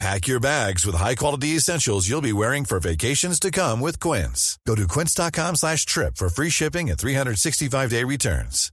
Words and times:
Pack 0.00 0.26
your 0.26 0.40
bags 0.40 0.84
with 0.84 0.96
high-quality 0.96 1.48
essentials 1.48 2.08
you'll 2.08 2.20
be 2.20 2.32
wearing 2.32 2.64
for 2.64 2.80
vacations 2.80 3.38
to 3.40 3.50
come 3.50 3.80
with 3.80 4.00
Quince. 4.00 4.58
Go 4.66 4.74
to 4.74 4.88
quince.com 4.88 5.56
slash 5.56 5.86
trip 5.86 6.16
for 6.16 6.28
free 6.28 6.50
shipping 6.50 6.90
and 6.90 6.98
365-day 6.98 8.04
returns. 8.04 8.72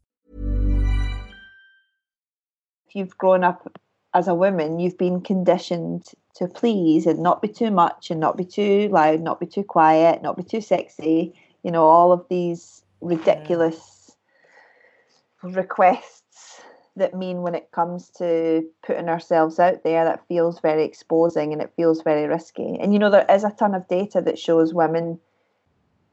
If 2.88 2.96
you've 2.96 3.18
grown 3.18 3.44
up 3.44 3.72
as 4.14 4.28
a 4.28 4.36
woman, 4.36 4.80
you've 4.80 4.98
been 4.98 5.22
conditioned 5.22 6.04
to 6.36 6.48
please 6.48 7.06
and 7.06 7.20
not 7.20 7.42
be 7.42 7.48
too 7.48 7.72
much 7.72 8.12
and 8.12 8.20
not 8.20 8.36
be 8.36 8.44
too 8.44 8.90
loud, 8.90 9.22
not 9.22 9.40
be 9.40 9.46
too 9.46 9.64
quiet, 9.64 10.22
not 10.22 10.36
be 10.36 10.44
too 10.44 10.60
sexy. 10.60 11.34
You 11.64 11.72
know, 11.72 11.84
all 11.84 12.12
of 12.12 12.26
these 12.30 12.84
ridiculous 13.00 14.12
requests 15.44 16.21
that 16.96 17.14
mean 17.14 17.42
when 17.42 17.56
it 17.56 17.72
comes 17.72 18.10
to 18.10 18.64
putting 18.86 19.08
ourselves 19.08 19.60
out 19.60 19.84
there 19.84 20.04
that 20.04 20.28
feels 20.28 20.60
very 20.60 20.84
exposing 20.84 21.54
and 21.54 21.62
it 21.62 21.72
feels 21.76 22.02
very 22.02 22.28
risky. 22.28 22.78
And 22.80 22.94
you 22.94 23.00
know, 23.00 23.10
there 23.10 23.26
is 23.30 23.44
a 23.44 23.52
ton 23.52 23.74
of 23.74 23.88
data 23.88 24.22
that 24.22 24.38
shows 24.38 24.74
women, 24.74 25.20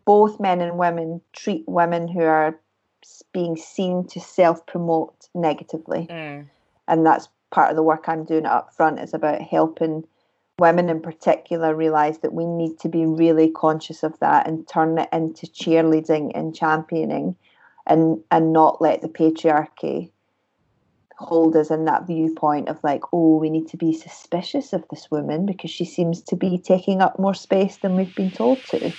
both 0.04 0.38
men 0.38 0.60
and 0.60 0.78
women, 0.78 1.20
treat 1.32 1.64
women 1.66 2.06
who 2.06 2.22
are 2.22 2.58
being 3.32 3.56
seen 3.56 4.06
to 4.08 4.20
self 4.20 4.64
promote 4.66 5.28
negatively. 5.34 6.06
Mm. 6.08 6.46
And 6.86 7.04
that's 7.04 7.28
part 7.50 7.70
of 7.70 7.76
the 7.76 7.82
work 7.82 8.04
I'm 8.08 8.24
doing 8.24 8.46
up 8.46 8.72
front 8.74 9.00
is 9.00 9.14
about 9.14 9.42
helping 9.42 10.04
women 10.58 10.88
in 10.88 11.00
particular 11.00 11.74
realize 11.74 12.18
that 12.18 12.32
we 12.32 12.44
need 12.44 12.78
to 12.80 12.88
be 12.88 13.06
really 13.06 13.50
conscious 13.50 14.02
of 14.02 14.18
that 14.20 14.46
and 14.46 14.66
turn 14.68 14.98
it 14.98 15.08
into 15.12 15.46
cheerleading 15.46 16.32
and 16.34 16.54
championing 16.54 17.36
and 17.86 18.22
and 18.30 18.52
not 18.52 18.82
let 18.82 19.00
the 19.00 19.08
patriarchy 19.08 20.10
hold 21.18 21.56
us 21.56 21.70
in 21.70 21.84
that 21.84 22.06
viewpoint 22.06 22.68
of 22.68 22.78
like, 22.84 23.02
oh, 23.12 23.36
we 23.38 23.50
need 23.50 23.66
to 23.68 23.76
be 23.76 23.92
suspicious 23.92 24.72
of 24.72 24.84
this 24.88 25.10
woman 25.10 25.46
because 25.46 25.70
she 25.70 25.84
seems 25.84 26.22
to 26.22 26.36
be 26.36 26.58
taking 26.58 27.02
up 27.02 27.18
more 27.18 27.34
space 27.34 27.78
than 27.78 27.96
we've 27.96 28.14
been 28.14 28.30
told 28.30 28.62
to. 28.66 28.92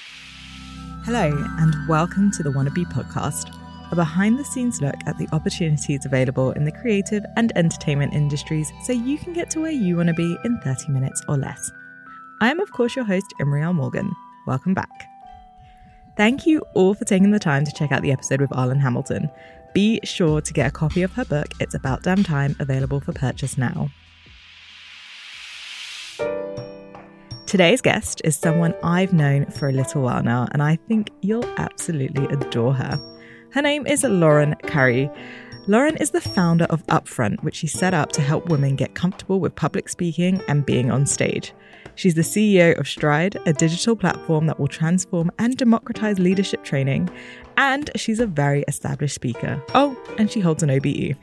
Hello, 1.06 1.32
and 1.60 1.88
welcome 1.88 2.30
to 2.32 2.44
the 2.44 2.50
Wannabe 2.50 2.86
podcast, 2.92 3.56
a 3.92 3.96
behind 3.96 4.38
the 4.38 4.44
scenes 4.44 4.82
look 4.82 4.96
at 5.06 5.18
the 5.18 5.30
opportunities 5.32 6.06
available 6.06 6.52
in 6.52 6.66
the 6.66 6.74
creative 6.74 7.24
and 7.38 7.54
entertainment 7.56 8.14
industries 8.14 8.70
so 8.84 8.92
you 8.92 9.18
can 9.18 9.32
get 9.32 9.50
to 9.52 9.62
where 9.62 9.72
you 9.72 9.96
want 9.96 10.08
to 10.08 10.14
be 10.14 10.38
in 10.44 10.60
30 10.60 10.92
minutes 10.92 11.24
or 11.30 11.38
less. 11.38 11.72
I 12.42 12.52
am, 12.52 12.60
of 12.60 12.72
course, 12.74 12.98
your 12.98 13.06
host, 13.06 13.34
Imriel 13.40 13.74
Morgan. 13.74 14.14
Welcome 14.46 14.74
back. 14.74 15.10
Thank 16.18 16.46
you 16.46 16.64
all 16.74 16.94
for 16.94 17.06
taking 17.06 17.32
the 17.32 17.40
time 17.40 17.64
to 17.64 17.72
check 17.72 17.94
out 17.94 18.02
the 18.02 18.12
episode 18.12 18.42
with 18.42 18.50
Arlan 18.50 18.82
Hamilton. 18.82 19.30
Be 19.74 20.00
sure 20.04 20.42
to 20.42 20.54
get 20.54 20.68
a 20.68 20.72
copy 20.72 21.04
of 21.04 21.14
her 21.14 21.26
book, 21.26 21.48
It's 21.60 21.76
About 21.76 22.02
Damn 22.02 22.24
Time, 22.24 22.56
available 22.60 23.00
for 23.00 23.14
purchase 23.14 23.56
now. 23.56 23.90
Today's 27.46 27.82
guest 27.82 28.22
is 28.24 28.36
someone 28.36 28.74
I've 28.84 29.14
known 29.14 29.46
for 29.46 29.70
a 29.70 29.72
little 29.72 30.02
while 30.02 30.24
now, 30.24 30.48
and 30.52 30.64
I 30.64 30.78
think 30.88 31.12
you'll 31.22 31.46
absolutely 31.58 32.26
adore 32.26 32.74
her. 32.74 33.00
Her 33.52 33.62
name 33.62 33.86
is 33.86 34.04
Lauren 34.04 34.56
Currie. 34.64 35.10
Lauren 35.68 35.98
is 35.98 36.12
the 36.12 36.22
founder 36.22 36.66
of 36.66 36.86
Upfront, 36.88 37.44
which 37.44 37.56
she 37.56 37.68
set 37.68 37.94
up 37.94 38.12
to 38.14 38.22
help 38.22 38.50
women 38.50 38.76
get 38.76 38.96
comfortable 38.96 39.40
with 39.40 39.56
public 39.56 39.88
speaking 39.88 40.42
and 40.48 40.66
being 40.66 40.90
on 40.90 41.06
stage. 41.06 41.54
She's 41.96 42.16
the 42.16 42.22
CEO 42.22 42.80
of 42.80 42.88
Stride, 42.88 43.38
a 43.46 43.54
digital 43.54 43.96
platform 43.96 44.48
that 44.48 44.60
will 44.60 44.68
transform 44.68 45.30
and 45.38 45.58
democratize 45.58 46.18
leadership 46.18 46.64
training. 46.64 47.10
And 47.60 47.92
she's 47.98 48.22
a 48.22 48.26
very 48.26 48.64
established 48.70 49.16
speaker. 49.16 49.62
Oh, 49.76 49.98
and 50.18 50.32
she 50.32 50.40
holds 50.40 50.64
an 50.64 50.72
OBE. 50.72 51.18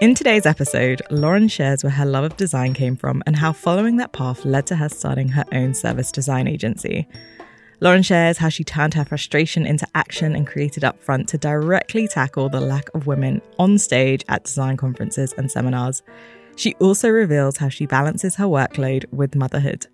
In 0.00 0.14
today's 0.14 0.46
episode, 0.46 1.02
Lauren 1.10 1.48
shares 1.48 1.82
where 1.82 1.90
her 1.90 2.06
love 2.06 2.22
of 2.22 2.36
design 2.36 2.74
came 2.74 2.94
from 2.94 3.24
and 3.26 3.34
how 3.34 3.52
following 3.52 3.96
that 3.96 4.12
path 4.12 4.44
led 4.44 4.68
to 4.68 4.76
her 4.76 4.88
starting 4.88 5.30
her 5.30 5.44
own 5.50 5.74
service 5.74 6.12
design 6.12 6.46
agency. 6.46 7.08
Lauren 7.80 8.04
shares 8.04 8.38
how 8.38 8.48
she 8.48 8.62
turned 8.62 8.94
her 8.94 9.04
frustration 9.04 9.66
into 9.66 9.84
action 9.96 10.36
and 10.36 10.46
created 10.46 10.84
Upfront 10.84 11.26
to 11.26 11.38
directly 11.38 12.06
tackle 12.06 12.48
the 12.48 12.60
lack 12.60 12.88
of 12.94 13.08
women 13.08 13.42
on 13.58 13.76
stage 13.76 14.24
at 14.28 14.44
design 14.44 14.76
conferences 14.76 15.34
and 15.36 15.50
seminars. 15.50 16.04
She 16.54 16.74
also 16.74 17.08
reveals 17.08 17.56
how 17.56 17.68
she 17.68 17.86
balances 17.86 18.36
her 18.36 18.44
workload 18.44 19.12
with 19.12 19.34
motherhood. 19.34 19.88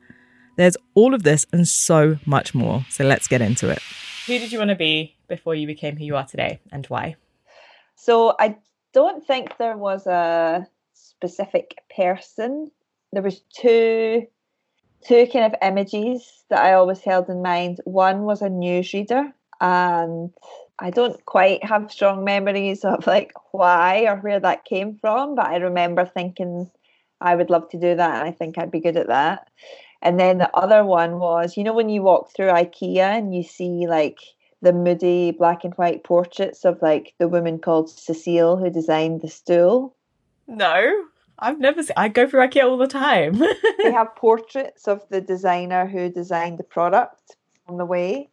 There's 0.56 0.76
all 0.92 1.14
of 1.14 1.22
this 1.22 1.46
and 1.54 1.66
so 1.66 2.18
much 2.26 2.54
more, 2.54 2.84
so 2.90 3.02
let's 3.02 3.28
get 3.28 3.40
into 3.40 3.70
it. 3.70 3.80
Who 4.26 4.38
did 4.38 4.52
you 4.52 4.58
want 4.58 4.70
to 4.70 4.76
be 4.76 5.16
before 5.28 5.54
you 5.54 5.66
became 5.66 5.96
who 5.96 6.04
you 6.04 6.16
are 6.16 6.26
today 6.26 6.60
and 6.70 6.86
why? 6.86 7.16
So 7.96 8.34
I 8.38 8.56
don't 8.92 9.26
think 9.26 9.56
there 9.56 9.76
was 9.76 10.06
a 10.06 10.66
specific 10.94 11.76
person. 11.94 12.70
There 13.12 13.22
was 13.22 13.40
two 13.54 14.26
two 15.06 15.26
kind 15.32 15.46
of 15.46 15.54
images 15.62 16.44
that 16.50 16.62
I 16.62 16.74
always 16.74 17.00
held 17.00 17.28
in 17.30 17.42
mind. 17.42 17.80
One 17.84 18.22
was 18.22 18.42
a 18.42 18.48
newsreader, 18.48 19.32
and 19.60 20.30
I 20.78 20.90
don't 20.90 21.24
quite 21.24 21.64
have 21.64 21.90
strong 21.90 22.24
memories 22.24 22.84
of 22.84 23.06
like 23.06 23.32
why 23.52 24.06
or 24.06 24.16
where 24.16 24.40
that 24.40 24.64
came 24.64 24.98
from, 25.00 25.34
but 25.34 25.46
I 25.46 25.56
remember 25.56 26.04
thinking 26.04 26.70
I 27.20 27.34
would 27.34 27.50
love 27.50 27.68
to 27.70 27.78
do 27.78 27.96
that, 27.96 28.20
and 28.20 28.28
I 28.28 28.32
think 28.32 28.58
I'd 28.58 28.70
be 28.70 28.80
good 28.80 28.96
at 28.96 29.08
that. 29.08 29.48
And 30.02 30.18
then 30.18 30.38
the 30.38 30.54
other 30.56 30.84
one 30.84 31.18
was, 31.18 31.56
you 31.56 31.64
know, 31.64 31.74
when 31.74 31.88
you 31.88 32.02
walk 32.02 32.32
through 32.34 32.48
IKEA 32.48 33.18
and 33.18 33.34
you 33.34 33.42
see 33.42 33.86
like 33.86 34.18
the 34.62 34.72
moody 34.72 35.30
black 35.30 35.64
and 35.64 35.74
white 35.74 36.04
portraits 36.04 36.64
of 36.64 36.80
like 36.82 37.14
the 37.18 37.28
woman 37.28 37.58
called 37.58 37.90
Cecile 37.90 38.56
who 38.56 38.70
designed 38.70 39.20
the 39.22 39.28
stool. 39.28 39.94
No, 40.46 41.04
I've 41.38 41.58
never 41.58 41.82
seen. 41.82 41.94
I 41.96 42.08
go 42.08 42.28
through 42.28 42.46
IKEA 42.46 42.64
all 42.64 42.78
the 42.78 42.86
time. 42.86 43.38
they 43.78 43.92
have 43.92 44.14
portraits 44.16 44.88
of 44.88 45.06
the 45.08 45.20
designer 45.20 45.86
who 45.86 46.08
designed 46.08 46.58
the 46.58 46.64
product 46.64 47.36
on 47.68 47.78
the 47.78 47.86
way, 47.86 48.28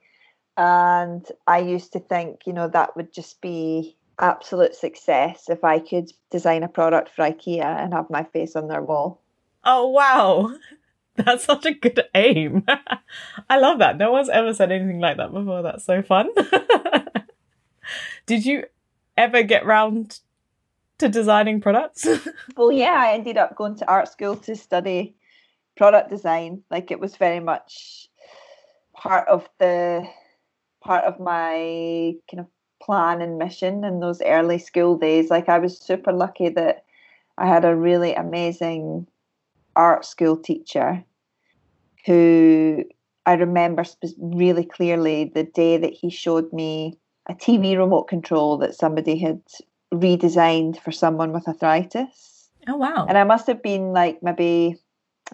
and 0.57 1.25
I 1.45 1.59
used 1.59 1.93
to 1.93 1.99
think, 1.99 2.41
you 2.45 2.53
know, 2.53 2.67
that 2.69 2.95
would 2.95 3.13
just 3.13 3.39
be 3.41 3.95
absolute 4.19 4.75
success 4.75 5.45
if 5.49 5.63
I 5.63 5.79
could 5.79 6.11
design 6.31 6.63
a 6.63 6.67
product 6.67 7.09
for 7.09 7.23
IKEA 7.23 7.63
and 7.63 7.93
have 7.93 8.09
my 8.09 8.23
face 8.23 8.55
on 8.55 8.67
their 8.67 8.81
wall. 8.81 9.21
Oh 9.63 9.87
wow. 9.87 10.51
That's 11.25 11.45
such 11.45 11.65
a 11.65 11.73
good 11.73 12.03
aim. 12.13 12.63
I 13.49 13.57
love 13.57 13.79
that. 13.79 13.97
No 13.97 14.11
one's 14.11 14.29
ever 14.29 14.53
said 14.53 14.71
anything 14.71 14.99
like 14.99 15.17
that 15.17 15.33
before. 15.33 15.63
That's 15.63 15.83
so 15.83 16.03
fun. 16.03 16.29
Did 18.27 18.45
you 18.45 18.65
ever 19.17 19.41
get 19.41 19.65
round 19.65 20.19
to 20.99 21.09
designing 21.09 21.59
products? 21.59 22.07
well, 22.55 22.71
yeah, 22.71 22.93
I 22.95 23.13
ended 23.13 23.37
up 23.37 23.55
going 23.55 23.75
to 23.77 23.89
art 23.89 24.09
school 24.09 24.35
to 24.35 24.55
study 24.55 25.15
product 25.75 26.11
design. 26.11 26.61
Like 26.69 26.91
it 26.91 26.99
was 26.99 27.15
very 27.15 27.39
much 27.39 28.09
part 28.93 29.27
of 29.27 29.49
the 29.57 30.07
part 30.81 31.03
of 31.05 31.19
my 31.19 32.13
kind 32.29 32.41
of 32.41 32.47
plan 32.79 33.21
and 33.21 33.39
mission 33.39 33.83
in 33.83 33.99
those 33.99 34.21
early 34.21 34.59
school 34.59 34.97
days. 34.97 35.31
Like 35.31 35.49
I 35.49 35.57
was 35.57 35.79
super 35.79 36.13
lucky 36.13 36.49
that 36.49 36.83
I 37.39 37.47
had 37.47 37.65
a 37.65 37.75
really 37.75 38.13
amazing 38.13 39.07
art 39.77 40.05
school 40.05 40.35
teacher 40.35 41.05
who 42.05 42.83
I 43.25 43.33
remember 43.33 43.83
really 44.17 44.65
clearly 44.65 45.31
the 45.33 45.43
day 45.43 45.77
that 45.77 45.93
he 45.93 46.09
showed 46.09 46.51
me 46.51 46.97
a 47.29 47.33
TV 47.33 47.77
remote 47.77 48.07
control 48.07 48.57
that 48.59 48.75
somebody 48.75 49.19
had 49.19 49.41
redesigned 49.93 50.79
for 50.81 50.91
someone 50.91 51.33
with 51.33 51.47
arthritis. 51.47 52.49
Oh, 52.67 52.77
wow. 52.77 53.05
And 53.07 53.17
I 53.17 53.23
must 53.23 53.47
have 53.47 53.61
been 53.61 53.91
like 53.91 54.23
maybe, 54.23 54.77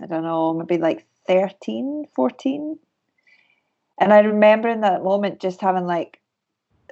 I 0.01 0.07
don't 0.07 0.23
know, 0.23 0.53
maybe 0.53 0.79
like 0.81 1.05
13, 1.27 2.05
14. 2.15 2.79
And 3.99 4.13
I 4.13 4.19
remember 4.19 4.69
in 4.69 4.81
that 4.81 5.03
moment 5.03 5.39
just 5.39 5.61
having 5.61 5.85
like 5.85 6.19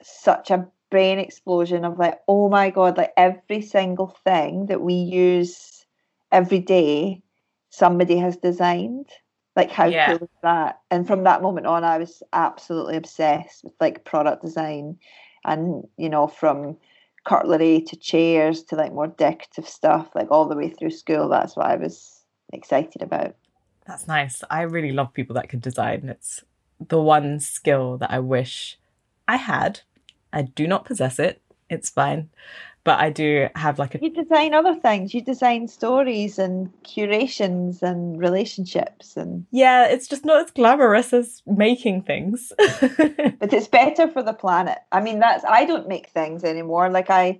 such 0.04 0.52
a 0.52 0.68
brain 0.92 1.18
explosion 1.18 1.84
of 1.84 1.98
like, 1.98 2.20
oh 2.28 2.50
my 2.50 2.70
God, 2.70 2.98
like 2.98 3.14
every 3.18 3.62
single 3.62 4.16
thing 4.24 4.68
that 4.68 4.82
we 4.82 4.94
use 4.94 5.86
every 6.32 6.60
day 6.60 7.24
somebody 7.72 8.18
has 8.18 8.38
designed. 8.38 9.08
Like 9.56 9.72
how 9.72 9.88
Yeah. 9.88 10.06
cool 10.06 10.24
is 10.24 10.30
that? 10.44 10.80
And 10.92 11.08
from 11.08 11.24
that 11.24 11.42
moment 11.42 11.66
on, 11.66 11.84
I 11.84 11.98
was 11.98 12.22
absolutely 12.32 12.96
obsessed 12.96 13.64
with 13.64 13.74
like 13.82 14.06
product 14.06 14.44
design, 14.44 14.98
and 15.44 15.84
you 15.98 16.08
know 16.08 16.28
from 16.28 16.78
cutlery 17.26 17.82
to 17.82 17.96
chairs 17.98 18.64
to 18.64 18.76
like 18.76 18.94
more 18.94 19.08
decorative 19.08 19.68
stuff, 19.68 20.10
like 20.16 20.32
all 20.32 20.48
the 20.48 20.56
way 20.56 20.70
through 20.70 20.92
school. 20.92 21.28
That's 21.28 21.56
what 21.56 21.66
I 21.66 21.76
was 21.76 22.24
excited 22.54 23.02
about. 23.02 23.36
That's 23.86 24.08
nice. 24.08 24.44
I 24.50 24.62
really 24.62 24.92
love 24.92 25.14
people 25.14 25.34
that 25.36 25.50
can 25.50 25.60
design. 25.60 26.08
It's 26.08 26.44
the 26.80 27.02
one 27.02 27.40
skill 27.40 27.98
that 27.98 28.12
I 28.12 28.20
wish 28.20 28.80
I 29.28 29.36
had. 29.36 29.82
I 30.32 30.44
do 30.44 30.66
not 30.68 30.86
possess 30.86 31.20
it. 31.20 31.42
it's 31.70 31.90
fine. 31.90 32.30
But 32.84 33.00
I 33.00 33.12
do 33.12 33.48
have 33.56 33.78
like 33.78 33.96
a. 33.96 34.00
You 34.02 34.10
design 34.10 34.54
other 34.54 34.76
things. 34.76 35.14
You 35.14 35.22
design 35.22 35.68
stories 35.68 36.40
and 36.40 36.72
curations 36.84 37.84
and 37.84 38.20
relationships 38.20 39.16
and. 39.16 39.46
Yeah, 39.52 39.86
it's 39.88 40.08
just 40.08 40.26
not 40.26 40.46
as 40.46 40.52
glamorous 40.52 41.14
as 41.14 41.44
making 41.46 42.04
things. 42.04 42.52
but 42.58 43.54
it's 43.54 43.68
better 43.68 44.08
for 44.08 44.24
the 44.24 44.34
planet. 44.34 44.80
I 44.92 45.02
mean, 45.02 45.20
that's. 45.20 45.46
I 45.46 45.66
don't 45.66 45.88
make 45.88 46.10
things 46.10 46.44
anymore. 46.44 46.90
Like, 46.90 47.10
I. 47.10 47.40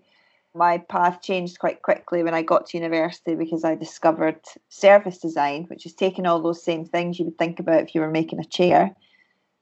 My 0.54 0.80
path 0.80 1.22
changed 1.22 1.60
quite 1.60 1.82
quickly 1.82 2.24
when 2.24 2.34
I 2.34 2.42
got 2.42 2.66
to 2.68 2.78
university 2.78 3.36
because 3.36 3.64
I 3.64 3.76
discovered 3.76 4.42
service 4.68 5.18
design, 5.18 5.64
which 5.70 5.86
is 5.86 5.94
taking 5.94 6.26
all 6.26 6.42
those 6.42 6.62
same 6.62 6.84
things 6.84 7.18
you 7.18 7.24
would 7.24 7.38
think 7.38 7.62
about 7.62 7.84
if 7.84 7.96
you 7.96 8.02
were 8.02 8.12
making 8.12 8.40
a 8.40 8.44
chair 8.44 8.94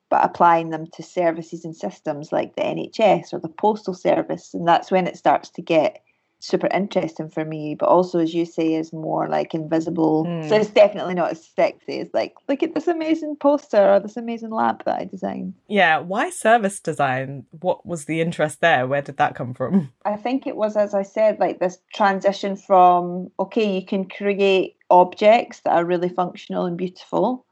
but 0.09 0.25
applying 0.25 0.69
them 0.69 0.87
to 0.87 1.03
services 1.03 1.63
and 1.63 1.75
systems 1.75 2.31
like 2.31 2.55
the 2.55 2.61
NHS 2.63 3.33
or 3.33 3.39
the 3.39 3.47
postal 3.47 3.93
service. 3.93 4.53
And 4.53 4.67
that's 4.67 4.91
when 4.91 5.07
it 5.07 5.17
starts 5.17 5.49
to 5.51 5.61
get 5.61 6.01
super 6.39 6.67
interesting 6.73 7.29
for 7.29 7.43
me, 7.43 7.75
but 7.75 7.87
also, 7.87 8.19
as 8.19 8.33
you 8.33 8.45
say, 8.45 8.73
is 8.73 8.93
more 8.93 9.27
like 9.27 9.53
invisible. 9.53 10.25
Mm. 10.25 10.47
So 10.47 10.55
it's 10.55 10.69
definitely 10.69 11.13
not 11.13 11.31
as 11.31 11.45
sexy 11.45 11.99
as 11.99 12.09
like, 12.13 12.33
look 12.47 12.63
at 12.63 12.73
this 12.73 12.87
amazing 12.87 13.35
poster 13.35 13.93
or 13.93 13.99
this 13.99 14.17
amazing 14.17 14.51
lamp 14.51 14.85
that 14.85 14.99
I 14.99 15.05
designed. 15.05 15.53
Yeah. 15.67 15.99
Why 15.99 16.29
service 16.29 16.79
design? 16.79 17.45
What 17.59 17.85
was 17.85 18.05
the 18.05 18.21
interest 18.21 18.61
there? 18.61 18.87
Where 18.87 19.01
did 19.01 19.17
that 19.17 19.35
come 19.35 19.53
from? 19.53 19.91
I 20.05 20.15
think 20.15 20.47
it 20.47 20.55
was, 20.55 20.75
as 20.77 20.93
I 20.93 21.03
said, 21.03 21.39
like 21.39 21.59
this 21.59 21.77
transition 21.93 22.55
from, 22.55 23.31
okay, 23.39 23.75
you 23.75 23.85
can 23.85 24.05
create 24.05 24.77
objects 24.89 25.59
that 25.61 25.73
are 25.73 25.85
really 25.85 26.09
functional 26.09 26.65
and 26.65 26.77
beautiful 26.77 27.45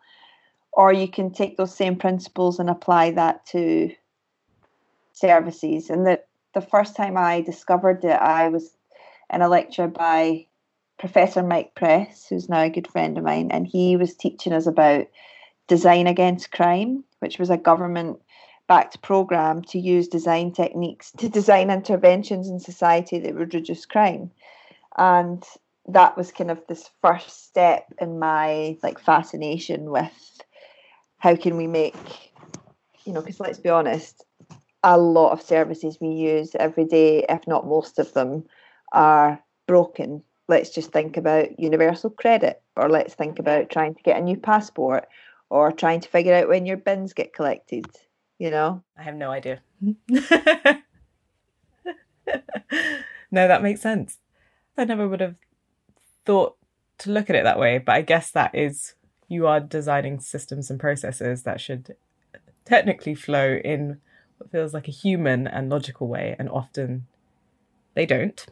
or 0.78 0.94
you 0.94 1.08
can 1.08 1.32
take 1.32 1.58
those 1.58 1.74
same 1.74 1.96
principles 1.96 2.60
and 2.60 2.70
apply 2.70 3.10
that 3.10 3.44
to 3.48 3.92
services. 5.12 5.90
And 5.90 6.06
the, 6.06 6.22
the 6.54 6.62
first 6.62 6.96
time 6.96 7.18
I 7.18 7.42
discovered 7.42 8.06
it, 8.06 8.12
I 8.12 8.50
was 8.50 8.78
in 9.34 9.42
a 9.42 9.50
lecture 9.50 9.88
by 9.88 10.46
Professor 11.00 11.42
Mike 11.42 11.74
Press, 11.74 12.28
who's 12.30 12.48
now 12.48 12.62
a 12.62 12.70
good 12.70 12.88
friend 12.88 13.18
of 13.18 13.24
mine, 13.24 13.50
and 13.50 13.66
he 13.66 13.98
was 13.98 14.14
teaching 14.14 14.54
us 14.54 14.68
about 14.68 15.08
design 15.68 16.06
against 16.06 16.52
crime, 16.52 17.04
which 17.20 17.40
was 17.40 17.50
a 17.50 17.58
government 17.58 18.20
backed 18.68 19.02
program 19.02 19.64
to 19.64 19.80
use 19.80 20.08
design 20.08 20.52
techniques 20.52 21.12
to 21.18 21.28
design 21.40 21.72
interventions 21.72 22.50
in 22.50 22.60
society 22.60 23.18
that 23.18 23.34
would 23.34 23.56
reduce 23.56 23.88
crime. 23.88 24.30
And 24.96 25.44
that 25.88 26.16
was 26.16 26.32
kind 26.32 26.52
of 26.52 26.62
this 26.68 26.88
first 27.02 27.48
step 27.48 27.92
in 28.00 28.20
my 28.20 28.78
like 28.84 29.00
fascination 29.00 29.90
with 29.90 30.38
how 31.18 31.36
can 31.36 31.58
we 31.58 31.68
make, 31.68 31.96
you 33.06 33.14
know, 33.14 33.22
because 33.22 33.40
let's 33.40 33.60
be 33.60 33.70
honest, 33.70 34.24
a 34.84 34.98
lot 34.98 35.32
of 35.32 35.42
services 35.42 35.98
we 36.00 36.10
use 36.10 36.56
every 36.60 36.86
day, 36.86 37.26
if 37.28 37.48
not 37.48 37.68
most 37.68 38.00
of 38.00 38.14
them, 38.14 38.46
are 38.92 39.42
broken. 39.68 40.24
Let's 40.48 40.70
just 40.70 40.92
think 40.92 41.18
about 41.18 41.60
universal 41.60 42.10
credit, 42.10 42.62
or 42.76 42.90
let's 42.90 43.14
think 43.14 43.40
about 43.40 43.70
trying 43.70 43.96
to 43.96 44.04
get 44.04 44.18
a 44.18 44.24
new 44.24 44.38
passport, 44.38 45.08
or 45.50 45.72
trying 45.72 46.00
to 46.02 46.10
figure 46.10 46.34
out 46.34 46.48
when 46.48 46.66
your 46.66 46.78
bins 46.78 47.14
get 47.14 47.34
collected. 47.34 47.86
You 48.40 48.52
know, 48.52 48.84
I 48.98 49.04
have 49.04 49.16
no 49.16 49.32
idea. 49.32 49.62
no, 53.32 53.48
that 53.48 53.64
makes 53.64 53.82
sense. 53.82 54.20
I 54.78 54.86
never 54.86 55.08
would 55.08 55.22
have 55.22 55.36
thought 56.26 56.56
to 57.00 57.12
look 57.12 57.30
at 57.30 57.36
it 57.36 57.44
that 57.44 57.60
way, 57.60 57.80
but 57.80 57.96
I 57.96 58.02
guess 58.02 58.32
that 58.32 58.54
is 58.54 58.94
you 59.28 59.48
are 59.48 59.60
designing 59.60 60.20
systems 60.20 60.70
and 60.70 60.80
processes 60.80 61.44
that 61.44 61.60
should 61.60 61.96
technically 62.66 63.16
flow 63.16 63.60
in 63.64 64.00
what 64.38 64.52
feels 64.52 64.74
like 64.74 64.88
a 64.88 64.92
human 64.92 65.48
and 65.48 65.70
logical 65.70 66.08
way, 66.08 66.36
and 66.38 66.50
often 66.50 67.08
they 67.96 68.06
don't, 68.06 68.46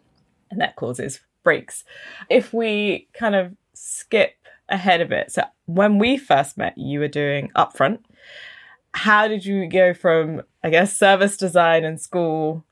and 0.50 0.60
that 0.60 0.75
causes 0.75 1.22
breaks. 1.44 1.83
If 2.30 2.54
we 2.54 3.07
kind 3.13 3.36
of 3.36 3.56
skip 3.74 4.36
ahead 4.69 5.01
of 5.01 5.12
it, 5.12 5.31
so 5.31 5.44
when 5.66 6.00
we 6.00 6.18
first 6.18 6.57
met, 6.57 6.77
you 6.77 7.00
were 7.00 7.07
doing 7.07 7.51
upfront. 7.56 8.00
How 8.94 9.27
did 9.27 9.45
you 9.45 9.68
go 9.68 9.94
from, 9.94 10.42
I 10.63 10.69
guess, 10.69 10.98
service 10.98 11.38
design 11.38 11.83
in 11.83 11.98
school 11.98 12.63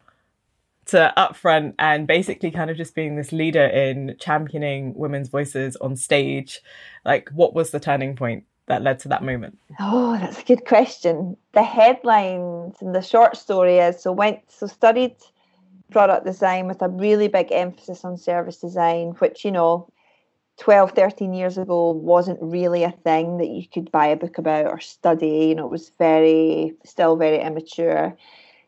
to 0.85 1.13
upfront 1.18 1.75
and 1.80 2.07
basically 2.07 2.51
kind 2.51 2.69
of 2.69 2.77
just 2.77 2.95
being 2.95 3.15
this 3.15 3.31
leader 3.31 3.65
in 3.65 4.15
championing 4.19 4.94
women's 4.95 5.30
voices 5.30 5.75
on 5.77 5.95
stage. 5.95 6.62
Like 7.06 7.30
what 7.30 7.53
was 7.53 7.71
the 7.71 7.80
turning 7.80 8.15
point 8.15 8.45
that 8.68 8.81
led 8.81 9.00
to 9.00 9.09
that 9.09 9.24
moment? 9.24 9.57
Oh 9.80 10.18
that's 10.18 10.41
a 10.41 10.45
good 10.45 10.65
question. 10.65 11.38
The 11.53 11.63
headlines 11.63 12.75
and 12.81 12.94
the 12.94 13.01
short 13.01 13.38
story 13.38 13.77
is 13.77 14.01
so 14.01 14.12
went 14.12 14.39
so 14.50 14.68
studied 14.68 15.15
product 15.91 16.25
design 16.25 16.68
with 16.68 16.81
a 16.81 16.89
really 16.89 17.27
big 17.27 17.51
emphasis 17.51 18.03
on 18.03 18.18
service 18.18 18.57
design 18.57 19.09
which 19.19 19.45
you 19.45 19.51
know 19.51 19.88
12 20.57 20.91
13 20.91 21.33
years 21.33 21.57
ago 21.57 21.91
wasn't 21.91 22.39
really 22.41 22.83
a 22.83 22.91
thing 22.91 23.38
that 23.38 23.50
you 23.50 23.68
could 23.68 23.91
buy 23.91 24.07
a 24.07 24.15
book 24.15 24.38
about 24.38 24.65
or 24.65 24.79
study. 24.79 25.47
You 25.47 25.56
know 25.56 25.65
it 25.65 25.71
was 25.71 25.91
very 25.97 26.74
still 26.83 27.15
very 27.15 27.39
immature 27.39 28.18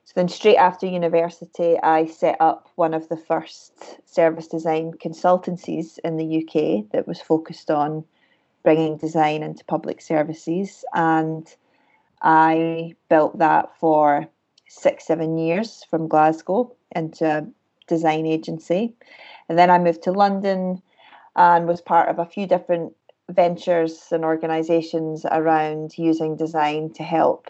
so 0.06 0.14
then, 0.16 0.28
straight 0.28 0.58
after 0.58 0.86
university, 0.86 1.80
I 1.82 2.06
set 2.06 2.38
up 2.40 2.70
one 2.76 2.94
of 2.94 3.10
the 3.10 3.18
first 3.18 3.98
service 4.06 4.48
design 4.48 4.94
consultancies 4.94 5.98
in 6.04 6.18
the 6.18 6.44
UK 6.44 6.92
that 6.92 7.08
was 7.08 7.20
focused 7.20 7.72
on 7.72 8.06
bringing 8.62 8.98
design 8.98 9.42
into 9.42 9.66
public 9.66 10.02
services. 10.02 10.86
And 10.94 11.48
I 12.22 12.94
built 13.10 13.40
that 13.40 13.76
for 13.80 14.28
six, 14.68 15.08
seven 15.08 15.40
years 15.40 15.84
from 15.90 16.08
Glasgow 16.08 16.72
into 16.96 17.26
a 17.26 17.48
design 17.88 18.28
agency. 18.28 18.94
And 19.50 19.58
then 19.58 19.72
I 19.72 19.80
moved 19.80 20.04
to 20.04 20.12
London 20.12 20.84
and 21.36 21.68
was 21.68 21.82
part 21.82 22.10
of 22.10 22.20
a 22.20 22.26
few 22.28 22.46
different 22.46 22.94
ventures 23.30 24.10
and 24.12 24.24
organizations 24.24 25.26
around 25.32 25.98
using 25.98 26.36
design 26.36 26.94
to 26.94 27.02
help 27.02 27.50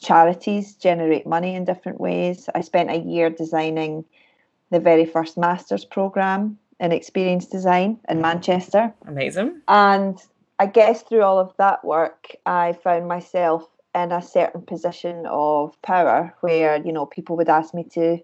charities 0.00 0.74
generate 0.74 1.26
money 1.26 1.54
in 1.54 1.64
different 1.64 2.00
ways. 2.00 2.48
I 2.54 2.60
spent 2.62 2.90
a 2.90 2.98
year 2.98 3.30
designing 3.30 4.04
the 4.70 4.80
very 4.80 5.04
first 5.04 5.36
master's 5.36 5.84
program 5.84 6.58
in 6.78 6.92
experience 6.92 7.46
design 7.46 7.98
in 8.08 8.16
mm-hmm. 8.16 8.22
Manchester. 8.22 8.92
Amazing. 9.06 9.60
And 9.68 10.18
I 10.58 10.66
guess 10.66 11.02
through 11.02 11.22
all 11.22 11.38
of 11.38 11.52
that 11.58 11.84
work, 11.84 12.34
I 12.46 12.72
found 12.72 13.08
myself 13.08 13.66
in 13.94 14.12
a 14.12 14.22
certain 14.22 14.62
position 14.62 15.26
of 15.26 15.80
power 15.82 16.34
where, 16.40 16.76
you 16.84 16.92
know, 16.92 17.06
people 17.06 17.36
would 17.36 17.48
ask 17.48 17.74
me 17.74 17.84
to 17.92 18.18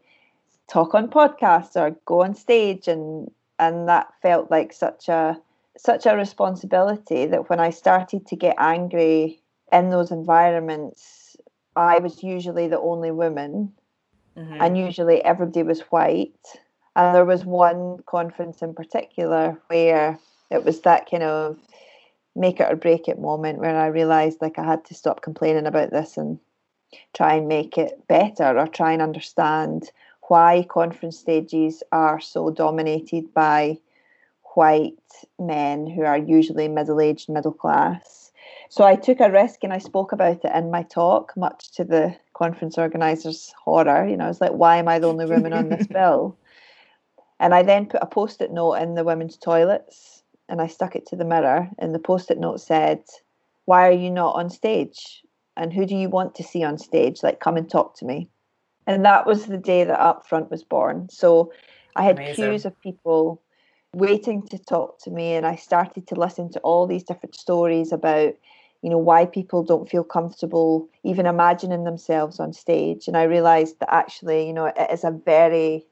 talk 0.69 0.95
on 0.95 1.09
podcasts 1.09 1.77
or 1.77 1.97
go 2.05 2.23
on 2.23 2.35
stage 2.35 2.89
and 2.89 3.31
and 3.59 3.89
that 3.89 4.09
felt 4.21 4.51
like 4.51 4.73
such 4.73 5.09
a 5.09 5.39
such 5.79 6.07
a 6.07 6.17
responsibility 6.17 7.27
that 7.27 7.49
when 7.49 7.61
I 7.61 7.71
started 7.71 8.27
to 8.27 8.37
get 8.37 8.57
angry 8.59 9.41
in 9.73 9.91
those 9.91 10.11
environments 10.11 11.16
I 11.77 11.99
was 11.99 12.23
usually 12.23 12.69
the 12.69 12.81
only 12.81 13.11
woman, 13.11 13.73
mm-hmm. 14.37 14.61
and 14.61 14.79
usually 14.79 15.23
everybody 15.25 15.63
was 15.63 15.81
white. 15.83 16.33
And 16.97 17.15
there 17.15 17.27
was 17.27 17.45
one 17.45 17.99
conference 18.07 18.63
in 18.63 18.75
particular 18.75 19.61
where 19.67 20.19
it 20.51 20.65
was 20.65 20.81
that 20.81 21.11
kind 21.11 21.23
of 21.23 21.59
make 22.35 22.61
it 22.61 22.71
or 22.71 22.77
break 22.77 23.09
it 23.09 23.19
moment 23.19 23.59
where 23.59 23.77
I 23.77 23.87
realized 23.87 24.41
like 24.41 24.59
I 24.59 24.65
had 24.65 24.85
to 24.87 24.95
stop 24.95 25.23
complaining 25.23 25.67
about 25.67 25.91
this 25.91 26.17
and 26.17 26.39
try 27.15 27.35
and 27.35 27.49
make 27.49 27.77
it 27.77 28.07
better 28.09 28.59
or 28.59 28.67
try 28.67 28.93
and 28.93 29.03
understand 29.03 29.91
why 30.29 30.67
conference 30.69 31.19
stages 31.19 31.83
are 31.93 32.21
so 32.21 32.51
dominated 32.51 33.33
by 33.33 33.79
white 34.55 34.95
men 35.39 35.87
who 35.87 36.03
are 36.03 36.19
usually 36.19 36.69
middle 36.69 37.01
aged, 37.01 37.29
middle 37.29 37.53
class 37.53 38.26
so 38.69 38.85
I 38.85 38.97
took 38.97 39.21
a 39.21 39.31
risk 39.31 39.63
and 39.63 39.73
I 39.73 39.79
spoke 39.79 40.13
about 40.13 40.45
it 40.45 40.53
in 40.55 40.71
my 40.71 40.83
talk, 40.83 41.33
much 41.37 41.73
to 41.73 41.85
the 41.85 42.17
conference 42.35 42.79
organizers' 42.79 43.55
horror. 43.63 44.07
You 44.09 44.17
know, 44.17 44.25
I 44.25 44.29
was 44.29 44.41
like, 44.41 44.53
why 44.53 44.77
am 44.77 44.89
I 44.89 44.99
the 44.99 45.09
only 45.09 45.27
woman 45.27 45.53
on 45.53 45.69
this 45.69 45.87
bill? 45.93 46.37
And 47.39 47.55
I 47.55 47.63
then 47.63 47.87
put 47.87 48.03
a 48.03 48.07
post 48.07 48.41
it 48.41 48.53
note 48.53 48.75
in 48.75 48.95
the 48.95 49.05
women's 49.05 49.37
toilets 49.37 50.23
and 50.49 50.61
I 50.61 50.67
stuck 50.67 50.97
it 50.97 51.07
to 51.07 51.17
the 51.17 51.25
mirror. 51.25 51.69
And 51.79 51.95
the 51.95 51.99
post 51.99 52.31
it 52.31 52.39
note 52.39 52.61
said, 52.61 53.03
Why 53.65 53.87
are 53.87 53.93
you 53.93 54.11
not 54.11 54.37
on 54.37 54.51
stage? 54.51 55.23
And 55.57 55.73
who 55.73 55.87
do 55.87 55.97
you 55.97 56.09
want 56.09 56.35
to 56.37 56.43
see 56.43 56.63
on 56.63 56.79
stage? 56.79 57.23
Like, 57.23 57.41
come 57.41 57.57
and 57.57 57.69
talk 57.69 57.97
to 57.99 58.05
me. 58.05 58.29
And 58.87 59.05
that 59.05 59.27
was 59.27 59.47
the 59.47 59.59
day 59.59 59.85
that 59.85 59.99
Upfront 59.99 60.51
was 60.51 60.63
born. 60.63 61.09
So 61.11 61.53
I 61.97 62.05
had 62.05 62.17
Amazing. 62.17 62.45
queues 62.45 62.65
of 62.65 62.81
people 62.81 63.43
waiting 63.95 64.47
to 64.49 64.59
talk 64.59 65.03
to 65.03 65.11
me. 65.11 65.35
And 65.35 65.47
I 65.47 65.57
started 65.57 66.07
to 66.09 66.15
listen 66.15 66.51
to 66.53 66.61
all 66.61 66.87
these 66.87 67.03
different 67.03 67.35
stories 67.35 67.91
about 67.93 68.35
you 68.83 68.91
know 68.91 68.99
why 68.99 69.27
people 69.27 69.63
don't 69.63 69.89
feel 69.91 70.05
comfortable 70.05 70.89
even 71.05 71.27
imagining 71.27 71.85
themselves 71.85 72.41
on 72.41 72.53
stage. 72.53 73.09
And 73.09 73.17
i 73.17 73.25
realized 73.25 73.79
that 73.81 73.93
actually 73.95 74.47
you 74.47 74.53
know 74.53 74.67
it 74.67 74.91
is 74.93 75.05
a 75.05 75.11
very 75.11 75.87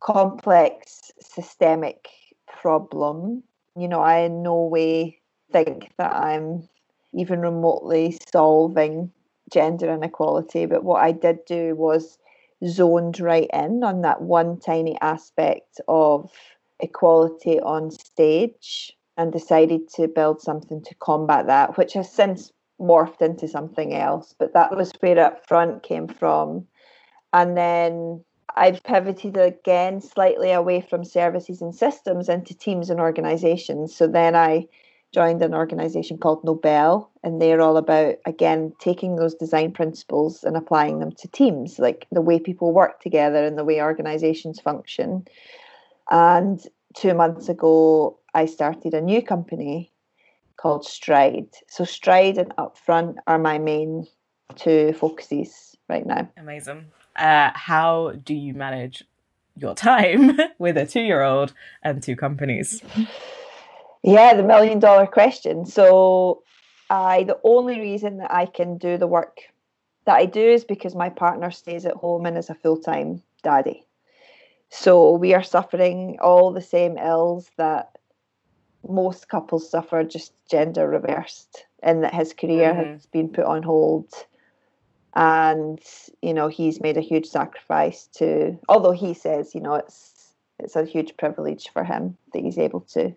complex 0.00 1.12
systemic 1.20 2.08
problem. 2.46 3.42
You 3.76 3.88
know 3.88 4.00
i 4.00 4.18
in 4.20 4.42
no 4.42 4.62
way 4.64 5.20
think 5.52 5.92
that 5.98 6.12
i'm 6.12 6.68
even 7.14 7.40
remotely 7.40 8.18
solving 8.32 9.10
gender 9.52 9.92
inequality 9.92 10.66
but 10.66 10.84
what 10.84 11.02
i 11.02 11.12
did 11.12 11.44
do 11.44 11.74
was 11.74 12.18
zoned 12.66 13.20
right 13.20 13.50
in 13.52 13.82
on 13.84 14.02
that 14.02 14.22
one 14.22 14.58
tiny 14.58 14.96
aspect 15.00 15.80
of 15.88 16.30
equality 16.80 17.60
on 17.60 17.90
stage 17.90 18.96
and 19.16 19.32
decided 19.32 19.88
to 19.96 20.08
build 20.08 20.40
something 20.40 20.82
to 20.82 20.94
combat 20.96 21.46
that, 21.46 21.76
which 21.76 21.92
has 21.94 22.10
since 22.10 22.52
morphed 22.80 23.22
into 23.22 23.46
something 23.46 23.94
else. 23.94 24.34
But 24.38 24.54
that 24.54 24.74
was 24.74 24.92
where 25.00 25.18
up 25.18 25.46
front 25.46 25.82
came 25.82 26.08
from. 26.08 26.66
And 27.32 27.56
then 27.56 28.24
I've 28.56 28.82
pivoted 28.82 29.36
again 29.36 30.00
slightly 30.00 30.52
away 30.52 30.80
from 30.80 31.04
services 31.04 31.62
and 31.62 31.74
systems 31.74 32.28
into 32.28 32.54
teams 32.54 32.90
and 32.90 33.00
organizations. 33.00 33.94
So 33.94 34.06
then 34.06 34.34
I 34.34 34.66
joined 35.12 35.42
an 35.42 35.54
organization 35.54 36.16
called 36.16 36.42
Nobel, 36.42 37.10
and 37.22 37.40
they're 37.40 37.60
all 37.60 37.76
about, 37.76 38.14
again, 38.24 38.72
taking 38.80 39.16
those 39.16 39.34
design 39.34 39.72
principles 39.72 40.42
and 40.42 40.56
applying 40.56 41.00
them 41.00 41.12
to 41.12 41.28
teams, 41.28 41.78
like 41.78 42.06
the 42.10 42.22
way 42.22 42.38
people 42.38 42.72
work 42.72 43.00
together 43.00 43.44
and 43.44 43.58
the 43.58 43.64
way 43.64 43.82
organizations 43.82 44.58
function. 44.58 45.26
And 46.10 46.66
two 46.94 47.12
months 47.12 47.50
ago, 47.50 48.18
I 48.34 48.46
started 48.46 48.94
a 48.94 49.00
new 49.00 49.22
company 49.22 49.92
called 50.56 50.84
Stride. 50.84 51.48
So 51.68 51.84
Stride 51.84 52.38
and 52.38 52.54
Upfront 52.56 53.16
are 53.26 53.38
my 53.38 53.58
main 53.58 54.06
two 54.54 54.92
focuses 54.94 55.76
right 55.88 56.06
now. 56.06 56.28
Amazing. 56.36 56.86
Uh, 57.16 57.50
how 57.54 58.12
do 58.24 58.34
you 58.34 58.54
manage 58.54 59.04
your 59.56 59.74
time 59.74 60.38
with 60.58 60.76
a 60.76 60.86
two-year-old 60.86 61.52
and 61.82 62.02
two 62.02 62.16
companies? 62.16 62.82
Yeah, 64.02 64.34
the 64.34 64.42
million 64.42 64.78
dollar 64.78 65.06
question. 65.06 65.66
So 65.66 66.42
I 66.90 67.24
the 67.24 67.38
only 67.44 67.80
reason 67.80 68.18
that 68.18 68.32
I 68.32 68.46
can 68.46 68.78
do 68.78 68.96
the 68.96 69.06
work 69.06 69.40
that 70.04 70.16
I 70.16 70.26
do 70.26 70.40
is 70.40 70.64
because 70.64 70.94
my 70.94 71.08
partner 71.08 71.50
stays 71.50 71.86
at 71.86 71.94
home 71.94 72.26
and 72.26 72.36
is 72.36 72.50
a 72.50 72.54
full-time 72.54 73.22
daddy. 73.42 73.86
So 74.70 75.12
we 75.12 75.34
are 75.34 75.42
suffering 75.42 76.18
all 76.20 76.52
the 76.52 76.60
same 76.60 76.98
ills 76.98 77.50
that 77.56 77.98
most 78.88 79.28
couples 79.28 79.70
suffer, 79.70 80.02
just 80.04 80.32
gender 80.50 80.88
reversed, 80.88 81.66
in 81.82 82.00
that 82.02 82.14
his 82.14 82.32
career 82.32 82.72
mm-hmm. 82.72 82.92
has 82.92 83.06
been 83.06 83.28
put 83.28 83.44
on 83.44 83.62
hold. 83.62 84.12
And, 85.14 85.80
you 86.22 86.32
know, 86.32 86.48
he's 86.48 86.80
made 86.80 86.96
a 86.96 87.02
huge 87.02 87.26
sacrifice 87.26 88.06
to 88.14 88.58
although 88.68 88.92
he 88.92 89.12
says, 89.12 89.54
you 89.54 89.60
know, 89.60 89.74
it's 89.74 90.32
it's 90.58 90.76
a 90.76 90.84
huge 90.84 91.16
privilege 91.16 91.68
for 91.72 91.84
him 91.84 92.16
that 92.32 92.42
he's 92.42 92.58
able 92.58 92.80
to 92.92 93.14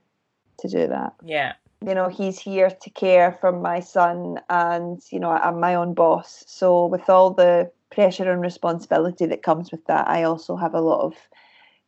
to 0.60 0.68
do 0.68 0.88
that. 0.88 1.14
Yeah. 1.24 1.54
You 1.86 1.94
know, 1.94 2.10
he's 2.10 2.40
here 2.40 2.70
to 2.70 2.90
care 2.90 3.38
for 3.40 3.52
my 3.52 3.80
son 3.80 4.40
and, 4.50 5.02
you 5.12 5.20
know, 5.20 5.32
I'm 5.32 5.60
my 5.60 5.76
own 5.76 5.94
boss. 5.94 6.44
So 6.48 6.86
with 6.86 7.10
all 7.10 7.32
the 7.32 7.72
pressure 7.92 8.32
and 8.32 8.42
responsibility 8.42 9.26
that 9.28 9.44
comes 9.44 9.72
with 9.72 9.86
that, 9.86 10.08
I 10.08 10.24
also 10.24 10.56
have 10.56 10.74
a 10.74 10.82
lot 10.82 11.02
of 11.02 11.14